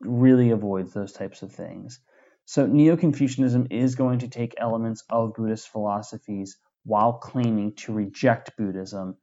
really 0.00 0.50
avoids 0.50 0.92
those 0.92 1.12
types 1.12 1.42
of 1.42 1.52
things. 1.52 1.98
So, 2.46 2.66
Neo 2.66 2.96
Confucianism 2.96 3.68
is 3.70 3.94
going 3.94 4.20
to 4.20 4.28
take 4.28 4.54
elements 4.58 5.04
of 5.08 5.34
Buddhist 5.34 5.68
philosophies 5.68 6.58
while 6.84 7.14
claiming 7.14 7.74
to 7.74 7.92
reject 7.92 8.56
Buddhism, 8.56 9.16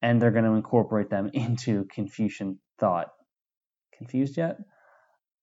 and 0.00 0.20
they're 0.20 0.30
going 0.30 0.44
to 0.44 0.52
incorporate 0.52 1.10
them 1.10 1.30
into 1.34 1.86
Confucian 1.86 2.60
thought. 2.78 3.12
Confused 3.98 4.36
yet? 4.36 4.58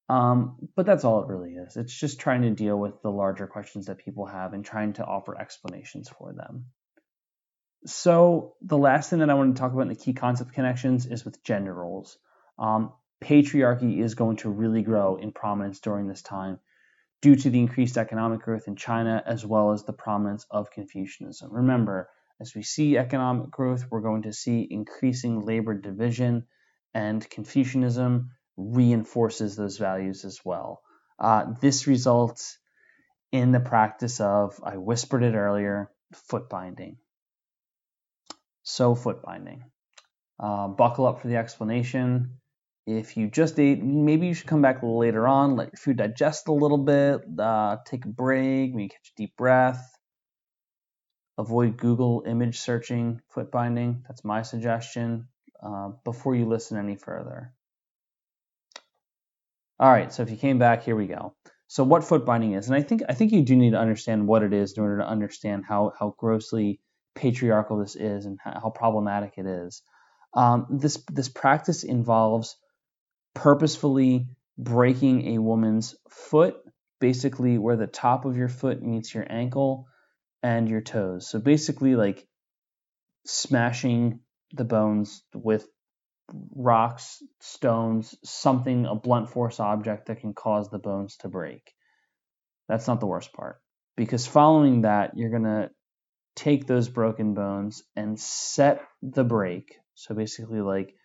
Um, 0.09 0.69
but 0.75 0.85
that's 0.85 1.03
all 1.03 1.21
it 1.21 1.27
really 1.27 1.53
is. 1.53 1.75
It's 1.75 1.93
just 1.93 2.19
trying 2.19 2.43
to 2.43 2.51
deal 2.51 2.77
with 2.79 3.01
the 3.01 3.11
larger 3.11 3.45
questions 3.45 3.87
that 3.87 3.97
people 3.97 4.25
have 4.25 4.53
and 4.53 4.63
trying 4.63 4.93
to 4.93 5.05
offer 5.05 5.37
explanations 5.37 6.07
for 6.07 6.33
them. 6.33 6.67
So 7.85 8.55
the 8.61 8.77
last 8.77 9.09
thing 9.09 9.19
that 9.19 9.29
I 9.29 9.33
want 9.33 9.55
to 9.55 9.59
talk 9.59 9.73
about 9.73 9.83
in 9.83 9.87
the 9.89 9.95
key 9.95 10.13
concept 10.13 10.53
connections 10.53 11.05
is 11.05 11.25
with 11.25 11.43
gender 11.43 11.73
roles. 11.73 12.17
Um, 12.57 12.93
patriarchy 13.23 13.99
is 13.99 14.15
going 14.15 14.37
to 14.37 14.49
really 14.49 14.81
grow 14.81 15.17
in 15.17 15.31
prominence 15.31 15.79
during 15.79 16.07
this 16.07 16.21
time 16.21 16.59
due 17.21 17.35
to 17.35 17.49
the 17.49 17.59
increased 17.59 17.97
economic 17.97 18.41
growth 18.41 18.67
in 18.67 18.75
China 18.75 19.23
as 19.25 19.45
well 19.45 19.71
as 19.71 19.83
the 19.83 19.93
prominence 19.93 20.45
of 20.51 20.71
Confucianism. 20.71 21.51
Remember, 21.51 22.09
as 22.39 22.53
we 22.53 22.61
see 22.61 22.97
economic 22.97 23.49
growth, 23.49 23.85
we're 23.89 24.01
going 24.01 24.23
to 24.23 24.33
see 24.33 24.67
increasing 24.69 25.45
labor 25.45 25.73
division, 25.73 26.45
and 26.93 27.27
Confucianism 27.29 28.31
reinforces 28.55 29.55
those 29.55 29.77
values 29.77 30.25
as 30.25 30.39
well. 30.45 30.81
Uh, 31.19 31.53
this 31.59 31.87
results 31.87 32.59
in 33.31 33.51
the 33.51 33.59
practice 33.59 34.19
of, 34.19 34.59
I 34.63 34.77
whispered 34.77 35.23
it 35.23 35.33
earlier, 35.33 35.89
foot 36.13 36.49
binding. 36.49 36.97
So 38.63 38.95
foot 38.95 39.21
binding. 39.23 39.63
Uh, 40.39 40.67
buckle 40.67 41.07
up 41.07 41.21
for 41.21 41.27
the 41.27 41.37
explanation. 41.37 42.39
If 42.87 43.17
you 43.17 43.27
just 43.27 43.59
ate, 43.59 43.83
maybe 43.83 44.27
you 44.27 44.33
should 44.33 44.47
come 44.47 44.61
back 44.61 44.79
later 44.81 45.27
on, 45.27 45.57
let 45.57 45.73
your 45.73 45.77
food 45.77 45.97
digest 45.97 46.47
a 46.47 46.53
little 46.53 46.77
bit, 46.77 47.21
uh, 47.37 47.77
take 47.85 48.05
a 48.05 48.07
break, 48.07 48.73
maybe 48.73 48.87
catch 48.87 49.11
a 49.13 49.17
deep 49.17 49.35
breath. 49.35 49.93
Avoid 51.37 51.75
Google 51.75 52.23
image 52.25 52.59
searching 52.59 53.19
foot 53.27 53.51
binding. 53.51 54.05
That's 54.07 54.23
my 54.23 54.41
suggestion 54.41 55.27
uh, 55.61 55.89
before 56.05 56.33
you 56.33 56.45
listen 56.45 56.77
any 56.77 56.95
further. 56.95 57.53
All 59.79 59.91
right, 59.91 60.11
so 60.11 60.23
if 60.23 60.31
you 60.31 60.37
came 60.37 60.57
back, 60.57 60.83
here 60.83 60.95
we 60.95 61.07
go. 61.07 61.35
So 61.67 61.83
what 61.83 62.05
foot 62.05 62.25
binding 62.25 62.53
is, 62.53 62.67
and 62.67 62.75
I 62.75 62.81
think 62.81 63.03
I 63.09 63.13
think 63.13 63.33
you 63.33 63.43
do 63.43 63.57
need 63.57 63.71
to 63.71 63.79
understand 63.79 64.27
what 64.27 64.43
it 64.43 64.53
is 64.53 64.77
in 64.77 64.81
order 64.81 64.99
to 64.99 65.07
understand 65.07 65.65
how 65.67 65.91
how 65.99 66.15
grossly 66.17 66.79
patriarchal 67.15 67.79
this 67.79 67.97
is 67.97 68.25
and 68.25 68.39
how 68.41 68.71
problematic 68.73 69.33
it 69.35 69.45
is. 69.45 69.81
Um, 70.33 70.67
this 70.69 71.03
this 71.11 71.27
practice 71.27 71.83
involves 71.83 72.55
purposefully 73.37 74.27
breaking 74.57 75.35
a 75.35 75.37
woman's 75.37 75.95
foot, 76.09 76.57
basically 76.99 77.59
where 77.59 77.75
the 77.75 77.85
top 77.85 78.25
of 78.25 78.35
your 78.35 78.49
foot 78.49 78.81
meets 78.81 79.13
your 79.13 79.27
ankle 79.29 79.87
and 80.41 80.67
your 80.67 80.81
toes. 80.81 81.29
So 81.29 81.37
basically, 81.39 81.95
like 81.95 82.27
smashing 83.27 84.21
the 84.53 84.63
bones 84.63 85.21
with 85.35 85.67
rocks, 86.55 87.21
stones, 87.39 88.15
something, 88.23 88.87
a 88.87 88.95
blunt 88.95 89.29
force 89.29 89.59
object 89.59 90.07
that 90.07 90.21
can 90.21 90.33
cause 90.33 90.69
the 90.69 90.79
bones 90.79 91.17
to 91.17 91.27
break. 91.27 91.73
That's 92.67 92.87
not 92.87 92.99
the 92.99 93.05
worst 93.05 93.33
part. 93.33 93.61
Because 93.95 94.25
following 94.25 94.81
that, 94.81 95.15
you're 95.15 95.29
going 95.29 95.43
to 95.43 95.69
take 96.35 96.65
those 96.65 96.89
broken 96.89 97.35
bones 97.35 97.83
and 97.95 98.19
set 98.19 98.81
the 99.03 99.23
break. 99.23 99.77
So 99.93 100.15
basically, 100.15 100.61
like 100.61 100.95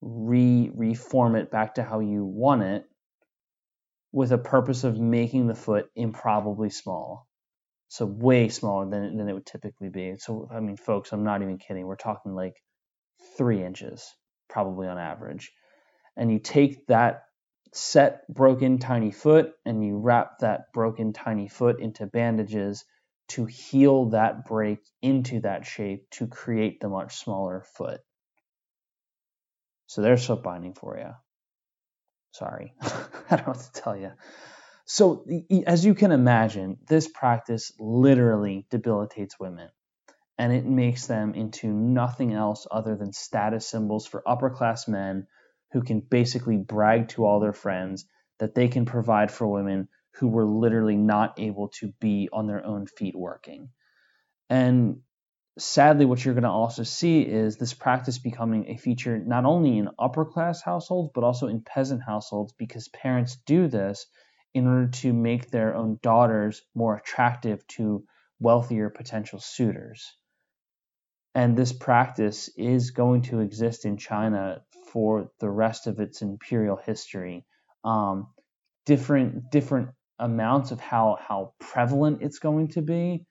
re 0.00 0.70
reform 0.74 1.36
it 1.36 1.50
back 1.50 1.74
to 1.74 1.82
how 1.82 2.00
you 2.00 2.24
want 2.24 2.62
it, 2.62 2.84
with 4.12 4.32
a 4.32 4.38
purpose 4.38 4.84
of 4.84 4.98
making 4.98 5.46
the 5.46 5.54
foot 5.54 5.90
improbably 5.94 6.70
small. 6.70 7.26
So 7.88 8.06
way 8.06 8.48
smaller 8.48 8.88
than 8.88 9.16
than 9.16 9.28
it 9.28 9.32
would 9.32 9.46
typically 9.46 9.88
be. 9.88 10.16
So 10.18 10.48
I 10.52 10.60
mean, 10.60 10.76
folks, 10.76 11.12
I'm 11.12 11.24
not 11.24 11.42
even 11.42 11.58
kidding. 11.58 11.86
We're 11.86 11.96
talking 11.96 12.34
like 12.34 12.54
three 13.36 13.64
inches, 13.64 14.08
probably 14.48 14.86
on 14.86 14.98
average. 14.98 15.52
And 16.16 16.30
you 16.30 16.38
take 16.38 16.86
that 16.86 17.24
set 17.72 18.26
broken 18.32 18.78
tiny 18.78 19.10
foot 19.10 19.52
and 19.64 19.84
you 19.84 19.98
wrap 19.98 20.38
that 20.40 20.72
broken 20.72 21.12
tiny 21.12 21.48
foot 21.48 21.80
into 21.80 22.06
bandages 22.06 22.84
to 23.28 23.44
heal 23.46 24.10
that 24.10 24.44
break 24.44 24.80
into 25.02 25.40
that 25.40 25.64
shape 25.64 26.10
to 26.10 26.26
create 26.26 26.80
the 26.80 26.88
much 26.88 27.16
smaller 27.16 27.64
foot. 27.76 28.00
So 29.90 30.02
there's 30.02 30.24
foot 30.24 30.44
binding 30.44 30.74
for 30.74 30.96
you. 30.98 31.10
Sorry, 32.30 32.74
I 32.80 33.08
don't 33.30 33.40
know 33.40 33.52
what 33.54 33.58
to 33.58 33.72
tell 33.72 33.96
you. 33.96 34.12
So, 34.84 35.26
as 35.66 35.84
you 35.84 35.96
can 35.96 36.12
imagine, 36.12 36.78
this 36.86 37.08
practice 37.08 37.72
literally 37.80 38.68
debilitates 38.70 39.40
women 39.40 39.68
and 40.38 40.52
it 40.52 40.64
makes 40.64 41.08
them 41.08 41.34
into 41.34 41.66
nothing 41.66 42.32
else 42.32 42.68
other 42.70 42.94
than 42.94 43.12
status 43.12 43.66
symbols 43.66 44.06
for 44.06 44.22
upper 44.24 44.50
class 44.50 44.86
men 44.86 45.26
who 45.72 45.82
can 45.82 45.98
basically 45.98 46.56
brag 46.56 47.08
to 47.08 47.24
all 47.24 47.40
their 47.40 47.52
friends 47.52 48.04
that 48.38 48.54
they 48.54 48.68
can 48.68 48.84
provide 48.84 49.32
for 49.32 49.48
women 49.48 49.88
who 50.14 50.28
were 50.28 50.46
literally 50.46 50.96
not 50.96 51.40
able 51.40 51.66
to 51.66 51.92
be 52.00 52.28
on 52.32 52.46
their 52.46 52.64
own 52.64 52.86
feet 52.86 53.16
working. 53.16 53.70
And 54.48 55.00
sadly, 55.60 56.04
what 56.04 56.24
you're 56.24 56.34
going 56.34 56.44
to 56.44 56.50
also 56.50 56.82
see 56.82 57.20
is 57.20 57.56
this 57.56 57.74
practice 57.74 58.18
becoming 58.18 58.68
a 58.68 58.76
feature 58.76 59.18
not 59.18 59.44
only 59.44 59.78
in 59.78 59.90
upper 59.98 60.24
class 60.24 60.62
households, 60.62 61.10
but 61.14 61.24
also 61.24 61.48
in 61.48 61.60
peasant 61.60 62.02
households 62.02 62.52
because 62.52 62.88
parents 62.88 63.36
do 63.46 63.68
this 63.68 64.06
in 64.54 64.66
order 64.66 64.88
to 64.88 65.12
make 65.12 65.50
their 65.50 65.74
own 65.74 65.98
daughters 66.02 66.62
more 66.74 66.96
attractive 66.96 67.66
to 67.68 68.04
wealthier 68.40 68.90
potential 68.90 69.38
suitors. 69.38 70.16
And 71.34 71.56
this 71.56 71.72
practice 71.72 72.50
is 72.56 72.90
going 72.90 73.22
to 73.22 73.40
exist 73.40 73.84
in 73.84 73.96
China 73.96 74.62
for 74.92 75.30
the 75.38 75.48
rest 75.48 75.86
of 75.86 76.00
its 76.00 76.22
imperial 76.22 76.76
history. 76.76 77.46
Um, 77.84 78.28
different 78.86 79.50
different 79.50 79.90
amounts 80.18 80.72
of 80.72 80.80
how 80.80 81.18
how 81.20 81.54
prevalent 81.60 82.22
it's 82.22 82.40
going 82.40 82.68
to 82.68 82.82
be, 82.82 83.26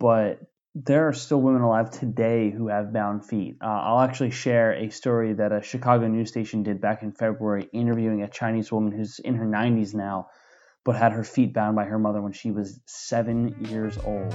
but 0.00 0.40
there 0.74 1.06
are 1.06 1.12
still 1.12 1.40
women 1.40 1.60
alive 1.60 1.90
today 1.90 2.50
who 2.50 2.68
have 2.68 2.92
bound 2.92 3.26
feet. 3.26 3.56
Uh, 3.60 3.66
I'll 3.66 4.00
actually 4.00 4.30
share 4.30 4.72
a 4.72 4.88
story 4.88 5.34
that 5.34 5.52
a 5.52 5.60
Chicago 5.60 6.08
news 6.08 6.30
station 6.30 6.62
did 6.62 6.80
back 6.80 7.02
in 7.02 7.12
February, 7.12 7.68
interviewing 7.74 8.22
a 8.22 8.28
Chinese 8.28 8.72
woman 8.72 8.92
who's 8.92 9.18
in 9.18 9.34
her 9.34 9.44
90s 9.44 9.92
now, 9.92 10.28
but 10.82 10.96
had 10.96 11.12
her 11.12 11.24
feet 11.24 11.52
bound 11.52 11.76
by 11.76 11.84
her 11.84 11.98
mother 11.98 12.22
when 12.22 12.32
she 12.32 12.50
was 12.50 12.80
seven 12.86 13.66
years 13.68 13.98
old. 13.98 14.32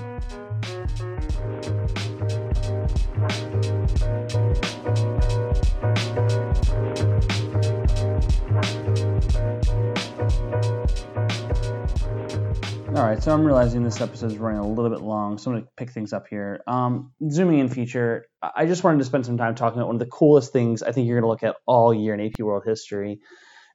Right, 13.17 13.23
so 13.23 13.33
I'm 13.33 13.43
realizing 13.43 13.83
this 13.83 13.99
episode 13.99 14.31
is 14.31 14.37
running 14.37 14.59
a 14.59 14.67
little 14.67 14.91
bit 14.91 15.01
long, 15.01 15.39
so 15.39 15.49
I'm 15.49 15.55
going 15.55 15.65
to 15.65 15.71
pick 15.75 15.89
things 15.89 16.13
up 16.13 16.27
here. 16.27 16.61
Um, 16.67 17.13
zooming 17.29 17.59
in 17.59 17.67
feature, 17.67 18.27
I 18.41 18.67
just 18.67 18.83
wanted 18.83 18.99
to 18.99 19.05
spend 19.05 19.25
some 19.25 19.39
time 19.39 19.55
talking 19.55 19.79
about 19.79 19.87
one 19.87 19.95
of 19.95 19.99
the 19.99 20.05
coolest 20.05 20.53
things 20.53 20.83
I 20.83 20.91
think 20.91 21.07
you're 21.07 21.19
going 21.19 21.23
to 21.23 21.29
look 21.29 21.43
at 21.43 21.59
all 21.65 21.93
year 21.93 22.13
in 22.13 22.21
AP 22.21 22.39
World 22.39 22.63
History. 22.65 23.19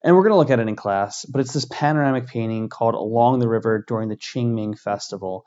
And 0.05 0.15
we're 0.15 0.23
going 0.23 0.33
to 0.33 0.37
look 0.37 0.51
at 0.51 0.61
it 0.61 0.69
in 0.69 0.77
class, 0.77 1.25
but 1.25 1.41
it's 1.41 1.53
this 1.53 1.65
panoramic 1.65 2.29
painting 2.29 2.69
called 2.69 2.95
Along 2.95 3.41
the 3.41 3.49
River 3.49 3.85
during 3.87 4.09
the 4.09 4.17
Qingming 4.17 4.79
Festival. 4.79 5.45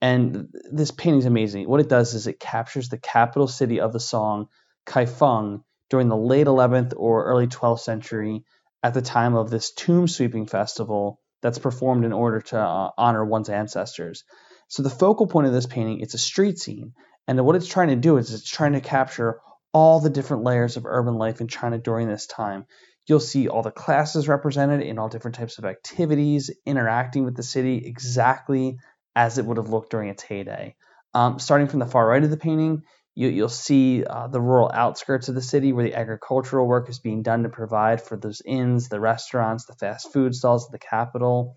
And 0.00 0.48
this 0.72 0.90
painting 0.90 1.20
is 1.20 1.26
amazing. 1.26 1.68
What 1.68 1.80
it 1.80 1.88
does 1.88 2.14
is 2.14 2.26
it 2.26 2.40
captures 2.40 2.88
the 2.88 2.98
capital 2.98 3.46
city 3.46 3.80
of 3.80 3.92
the 3.92 4.00
song, 4.00 4.48
Kaifeng, 4.86 5.62
during 5.88 6.08
the 6.08 6.16
late 6.16 6.48
11th 6.48 6.94
or 6.96 7.24
early 7.24 7.46
12th 7.46 7.80
century 7.80 8.44
at 8.82 8.94
the 8.94 9.02
time 9.02 9.36
of 9.36 9.50
this 9.50 9.72
tomb 9.72 10.08
sweeping 10.08 10.46
festival 10.46 11.20
that's 11.46 11.60
performed 11.60 12.04
in 12.04 12.12
order 12.12 12.40
to 12.40 12.58
uh, 12.58 12.90
honor 12.98 13.24
one's 13.24 13.48
ancestors. 13.48 14.24
So 14.66 14.82
the 14.82 14.90
focal 14.90 15.28
point 15.28 15.46
of 15.46 15.52
this 15.52 15.66
painting, 15.66 16.00
it's 16.00 16.14
a 16.14 16.18
street 16.18 16.58
scene, 16.58 16.92
and 17.28 17.44
what 17.46 17.54
it's 17.54 17.68
trying 17.68 17.88
to 17.88 17.96
do 17.96 18.16
is 18.16 18.34
it's 18.34 18.50
trying 18.50 18.72
to 18.72 18.80
capture 18.80 19.38
all 19.72 20.00
the 20.00 20.10
different 20.10 20.42
layers 20.42 20.76
of 20.76 20.86
urban 20.86 21.14
life 21.14 21.40
in 21.40 21.46
China 21.46 21.78
during 21.78 22.08
this 22.08 22.26
time. 22.26 22.66
You'll 23.06 23.20
see 23.20 23.46
all 23.46 23.62
the 23.62 23.70
classes 23.70 24.26
represented 24.26 24.80
in 24.80 24.98
all 24.98 25.08
different 25.08 25.36
types 25.36 25.58
of 25.58 25.64
activities, 25.64 26.50
interacting 26.64 27.24
with 27.24 27.36
the 27.36 27.44
city 27.44 27.80
exactly 27.86 28.78
as 29.14 29.38
it 29.38 29.46
would 29.46 29.58
have 29.58 29.68
looked 29.68 29.90
during 29.92 30.08
its 30.08 30.24
heyday. 30.24 30.74
Um, 31.14 31.38
starting 31.38 31.68
from 31.68 31.78
the 31.78 31.86
far 31.86 32.08
right 32.08 32.24
of 32.24 32.30
the 32.30 32.36
painting, 32.36 32.82
you, 33.16 33.42
will 33.42 33.48
see 33.48 34.04
uh, 34.04 34.28
the 34.28 34.42
rural 34.42 34.70
outskirts 34.72 35.28
of 35.28 35.34
the 35.34 35.42
city 35.42 35.72
where 35.72 35.84
the 35.84 35.94
agricultural 35.94 36.66
work 36.66 36.90
is 36.90 36.98
being 36.98 37.22
done 37.22 37.44
to 37.44 37.48
provide 37.48 38.02
for 38.02 38.16
those 38.16 38.42
inns, 38.44 38.88
the 38.88 39.00
restaurants, 39.00 39.64
the 39.64 39.72
fast 39.72 40.12
food 40.12 40.34
stalls 40.34 40.66
of 40.66 40.72
the 40.72 40.78
capital. 40.78 41.56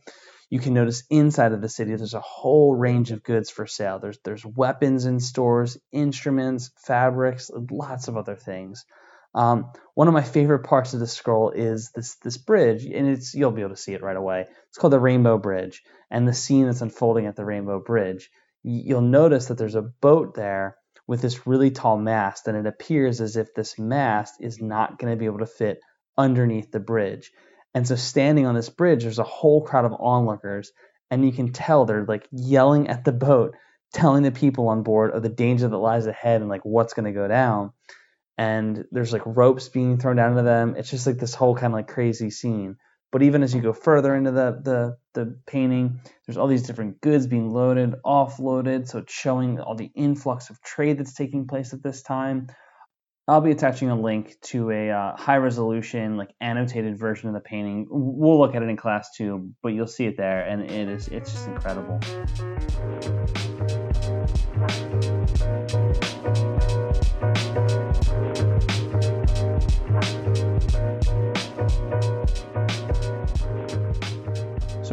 You 0.50 0.60
can 0.60 0.74
notice 0.74 1.04
inside 1.10 1.52
of 1.52 1.62
the 1.62 1.68
city 1.68 1.94
there's 1.94 2.14
a 2.14 2.22
whole 2.22 2.74
range 2.74 3.12
of 3.12 3.24
goods 3.24 3.50
for 3.50 3.68
sale. 3.68 4.00
There's 4.00 4.18
there's 4.24 4.46
weapons 4.46 5.06
in 5.06 5.20
stores, 5.20 5.78
instruments, 5.92 6.72
fabrics, 6.78 7.52
lots 7.70 8.08
of 8.08 8.16
other 8.16 8.38
things. 8.38 8.86
Um, 9.36 9.72
one 9.94 10.08
of 10.08 10.14
my 10.14 10.24
favorite 10.24 10.64
parts 10.64 10.94
of 10.94 11.02
the 11.02 11.08
scroll 11.08 11.52
is 11.52 11.92
this 11.94 12.16
this 12.24 12.38
bridge, 12.38 12.86
and 12.86 13.10
it's 13.10 13.36
you'll 13.36 13.52
be 13.52 13.62
able 13.62 13.76
to 13.76 13.82
see 13.82 13.94
it 13.94 14.02
right 14.02 14.16
away. 14.16 14.48
It's 14.70 14.78
called 14.78 14.94
the 14.94 15.00
Rainbow 15.00 15.38
Bridge, 15.38 15.84
and 16.10 16.26
the 16.26 16.34
scene 16.34 16.66
that's 16.66 16.82
unfolding 16.82 17.26
at 17.28 17.36
the 17.36 17.46
Rainbow 17.46 17.82
Bridge. 17.82 18.32
You'll 18.64 19.02
notice 19.02 19.48
that 19.48 19.58
there's 19.58 19.76
a 19.76 19.82
boat 19.82 20.36
there 20.36 20.78
with 21.10 21.24
this 21.24 21.48
really 21.48 21.72
tall 21.72 21.98
mast, 21.98 22.48
and 22.48 22.56
it 22.56 22.68
appears 22.68 23.20
as 23.20 23.36
if 23.36 23.56
this 23.56 23.80
mast 23.80 24.36
is 24.40 24.62
not 24.62 25.00
going 25.00 25.12
to 25.12 25.18
be 25.18 25.26
able 25.26 25.40
to 25.40 25.48
fit 25.48 25.82
underneath 26.16 26.72
the 26.72 26.80
bridge. 26.80 27.32
And 27.74 27.88
so, 27.88 27.96
standing 27.96 28.46
on 28.46 28.54
this 28.54 28.70
bridge, 28.70 29.02
there's 29.02 29.18
a 29.18 29.24
whole 29.24 29.64
crowd 29.64 29.86
of 29.86 29.96
onlookers, 30.00 30.72
and 31.10 31.26
you 31.26 31.32
can 31.32 31.52
tell 31.52 31.86
they're 31.86 32.06
like 32.06 32.28
yelling 32.32 32.90
at 32.90 33.06
the 33.06 33.12
boat, 33.12 33.56
telling 33.92 34.22
the 34.22 34.32
people 34.32 34.68
on 34.68 34.84
board 34.84 35.10
of 35.10 35.24
the 35.24 35.30
danger 35.30 35.68
that 35.68 35.76
lies 35.76 36.06
ahead 36.06 36.42
and 36.42 36.50
like 36.50 36.64
what's 36.64 36.94
going 36.94 37.12
to 37.12 37.20
go 37.20 37.28
down. 37.28 37.74
And 38.38 38.86
there's 38.92 39.12
like 39.12 39.24
ropes 39.26 39.68
being 39.68 39.98
thrown 39.98 40.16
down 40.16 40.36
to 40.36 40.44
them. 40.44 40.76
It's 40.78 40.92
just 40.92 41.08
like 41.08 41.18
this 41.18 41.34
whole 41.34 41.56
kind 41.56 41.74
of 41.74 41.78
like 41.78 41.88
crazy 41.88 42.30
scene. 42.30 42.78
But 43.12 43.24
even 43.24 43.42
as 43.42 43.56
you 43.56 43.62
go 43.62 43.74
further 43.74 44.16
into 44.16 44.32
the, 44.32 44.60
the, 44.64 44.98
the 45.14 45.40
painting, 45.48 46.00
there's 46.26 46.38
all 46.38 46.48
these 46.48 46.64
different 46.64 47.02
goods 47.02 47.26
being 47.26 47.50
loaded, 47.50 47.96
offloaded. 48.06 48.88
So 48.88 49.00
it's 49.00 49.14
showing 49.14 49.60
all 49.60 49.76
the 49.76 49.92
influx 49.96 50.50
of 50.50 50.62
trade 50.62 51.00
that's 51.00 51.14
taking 51.14 51.48
place 51.48 51.74
at 51.74 51.82
this 51.82 52.04
time. 52.04 52.48
I'll 53.28 53.42
be 53.42 53.52
attaching 53.52 53.92
a 53.92 54.00
link 54.00 54.36
to 54.46 54.72
a 54.72 54.90
uh, 54.90 55.16
high 55.16 55.38
resolution, 55.38 56.18
like 56.18 56.34
annotated 56.42 56.98
version 56.98 57.28
of 57.28 57.36
the 57.36 57.40
painting. 57.40 57.86
We'll 57.88 58.40
look 58.40 58.56
at 58.56 58.64
it 58.64 58.70
in 58.70 58.76
class 58.76 59.16
too, 59.16 59.52
but 59.62 59.70
you'll 59.70 59.86
see 59.86 60.08
it 60.08 60.18
there, 60.18 60.42
and 60.42 60.64
it 60.64 60.90
is 60.90 61.10
it's 61.10 61.32
just 61.32 61.48
incredible. 61.48 62.00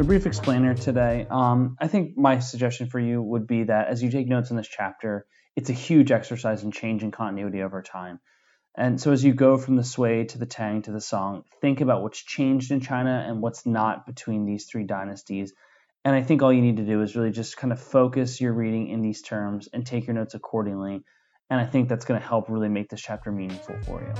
Brief 0.07 0.25
explainer 0.25 0.73
today. 0.73 1.27
Um, 1.29 1.75
I 1.81 1.89
think 1.89 2.17
my 2.17 2.39
suggestion 2.39 2.87
for 2.87 2.97
you 2.97 3.21
would 3.21 3.45
be 3.45 3.65
that 3.65 3.89
as 3.89 4.01
you 4.01 4.09
take 4.09 4.25
notes 4.25 4.51
in 4.51 4.55
this 4.57 4.67
chapter, 4.67 5.25
it's 5.57 5.69
a 5.69 5.73
huge 5.73 6.11
exercise 6.11 6.63
in 6.63 6.71
change 6.71 7.03
and 7.03 7.11
continuity 7.11 7.61
over 7.61 7.81
time. 7.81 8.21
And 8.75 9.01
so, 9.01 9.11
as 9.11 9.21
you 9.21 9.33
go 9.33 9.57
from 9.57 9.75
the 9.75 9.83
Sui 9.83 10.23
to 10.27 10.37
the 10.37 10.45
Tang 10.45 10.83
to 10.83 10.91
the 10.91 11.01
Song, 11.01 11.43
think 11.59 11.81
about 11.81 12.03
what's 12.03 12.23
changed 12.23 12.71
in 12.71 12.79
China 12.79 13.25
and 13.27 13.41
what's 13.41 13.65
not 13.65 14.05
between 14.05 14.45
these 14.45 14.65
three 14.65 14.85
dynasties. 14.85 15.51
And 16.05 16.15
I 16.15 16.21
think 16.21 16.41
all 16.41 16.53
you 16.53 16.61
need 16.61 16.77
to 16.77 16.85
do 16.85 17.01
is 17.01 17.17
really 17.17 17.31
just 17.31 17.57
kind 17.57 17.73
of 17.73 17.81
focus 17.81 18.39
your 18.39 18.53
reading 18.53 18.87
in 18.87 19.01
these 19.01 19.21
terms 19.21 19.67
and 19.73 19.85
take 19.85 20.07
your 20.07 20.13
notes 20.13 20.35
accordingly. 20.35 21.01
And 21.49 21.59
I 21.59 21.65
think 21.65 21.89
that's 21.89 22.05
going 22.05 22.21
to 22.21 22.25
help 22.25 22.49
really 22.49 22.69
make 22.69 22.89
this 22.89 23.01
chapter 23.01 23.29
meaningful 23.29 23.75
for 23.83 24.01
you. 24.01 24.13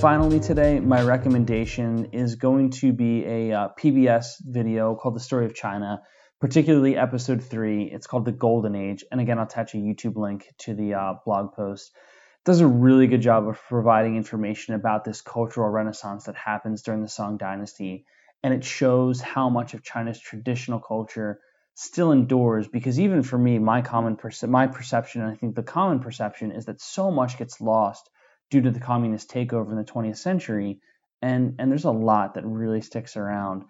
Finally, 0.00 0.38
today, 0.38 0.78
my 0.78 1.02
recommendation 1.02 2.10
is 2.12 2.36
going 2.36 2.70
to 2.70 2.92
be 2.92 3.24
a 3.26 3.52
uh, 3.52 3.68
PBS 3.76 4.36
video 4.46 4.94
called 4.94 5.16
The 5.16 5.20
Story 5.20 5.44
of 5.44 5.56
China, 5.56 6.02
particularly 6.40 6.96
episode 6.96 7.42
three. 7.42 7.82
It's 7.82 8.06
called 8.06 8.24
The 8.24 8.30
Golden 8.30 8.76
Age. 8.76 9.02
And 9.10 9.20
again, 9.20 9.40
I'll 9.40 9.46
attach 9.46 9.74
a 9.74 9.78
YouTube 9.78 10.14
link 10.14 10.46
to 10.58 10.74
the 10.74 10.94
uh, 10.94 11.14
blog 11.24 11.52
post. 11.52 11.90
It 11.96 12.44
does 12.44 12.60
a 12.60 12.66
really 12.68 13.08
good 13.08 13.22
job 13.22 13.48
of 13.48 13.60
providing 13.68 14.16
information 14.16 14.74
about 14.74 15.04
this 15.04 15.20
cultural 15.20 15.68
renaissance 15.68 16.26
that 16.26 16.36
happens 16.36 16.82
during 16.82 17.02
the 17.02 17.08
Song 17.08 17.36
Dynasty. 17.36 18.06
And 18.44 18.54
it 18.54 18.64
shows 18.64 19.20
how 19.20 19.48
much 19.48 19.74
of 19.74 19.82
China's 19.82 20.20
traditional 20.20 20.78
culture 20.78 21.40
still 21.74 22.12
endures 22.12 22.68
because 22.68 23.00
even 23.00 23.24
for 23.24 23.38
me 23.38 23.58
my 23.58 23.82
common 23.82 24.14
perce- 24.14 24.44
my 24.44 24.68
perception 24.68 25.22
and 25.22 25.30
I 25.32 25.34
think 25.34 25.56
the 25.56 25.62
common 25.64 25.98
perception 25.98 26.52
is 26.52 26.66
that 26.66 26.80
so 26.80 27.10
much 27.10 27.36
gets 27.36 27.60
lost 27.60 28.08
due 28.50 28.62
to 28.62 28.70
the 28.70 28.80
communist 28.80 29.30
takeover 29.30 29.70
in 29.70 29.76
the 29.76 29.84
20th 29.84 30.18
century 30.18 30.80
and 31.22 31.56
and 31.58 31.70
there's 31.70 31.84
a 31.84 31.90
lot 31.90 32.34
that 32.34 32.44
really 32.44 32.80
sticks 32.80 33.16
around 33.16 33.64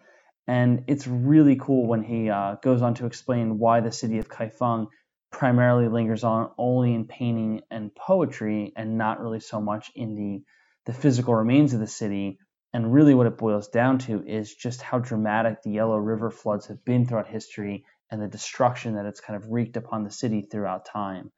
and 0.46 0.84
it's 0.86 1.06
really 1.06 1.56
cool 1.56 1.86
when 1.86 2.02
he 2.02 2.30
uh, 2.30 2.54
goes 2.62 2.80
on 2.80 2.94
to 2.94 3.06
explain 3.06 3.58
why 3.58 3.80
the 3.80 3.92
city 3.92 4.18
of 4.18 4.28
Kaifeng 4.28 4.88
primarily 5.30 5.88
lingers 5.88 6.24
on 6.24 6.50
only 6.56 6.94
in 6.94 7.06
painting 7.06 7.60
and 7.70 7.94
poetry 7.94 8.72
and 8.76 8.96
not 8.96 9.20
really 9.20 9.40
so 9.40 9.60
much 9.60 9.90
in 9.94 10.14
the 10.14 10.42
the 10.86 10.92
physical 10.92 11.34
remains 11.34 11.74
of 11.74 11.80
the 11.80 11.86
city 11.86 12.38
and 12.72 12.92
really 12.92 13.14
what 13.14 13.26
it 13.26 13.38
boils 13.38 13.68
down 13.68 13.98
to 13.98 14.22
is 14.26 14.54
just 14.54 14.82
how 14.82 14.98
dramatic 14.98 15.62
the 15.62 15.70
Yellow 15.70 15.96
River 15.96 16.30
floods 16.30 16.66
have 16.66 16.84
been 16.84 17.06
throughout 17.06 17.26
history 17.26 17.84
and 18.10 18.20
the 18.20 18.28
destruction 18.28 18.94
that 18.94 19.06
it's 19.06 19.20
kind 19.20 19.36
of 19.36 19.50
wreaked 19.50 19.76
upon 19.76 20.04
the 20.04 20.10
city 20.10 20.42
throughout 20.42 20.86
time. 20.86 21.30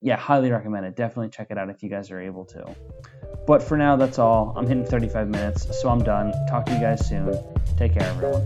Yeah, 0.00 0.16
highly 0.16 0.50
recommend 0.50 0.86
it. 0.86 0.94
Definitely 0.94 1.30
check 1.30 1.48
it 1.50 1.58
out 1.58 1.70
if 1.70 1.82
you 1.82 1.88
guys 1.88 2.10
are 2.10 2.20
able 2.20 2.44
to. 2.46 2.74
But 3.46 3.62
for 3.62 3.76
now, 3.76 3.96
that's 3.96 4.18
all. 4.18 4.52
I'm 4.56 4.66
hitting 4.66 4.84
35 4.84 5.28
minutes, 5.28 5.80
so 5.80 5.88
I'm 5.88 6.04
done. 6.04 6.32
Talk 6.48 6.66
to 6.66 6.72
you 6.72 6.80
guys 6.80 7.08
soon. 7.08 7.34
Take 7.76 7.94
care, 7.94 8.04
everyone. 8.04 8.44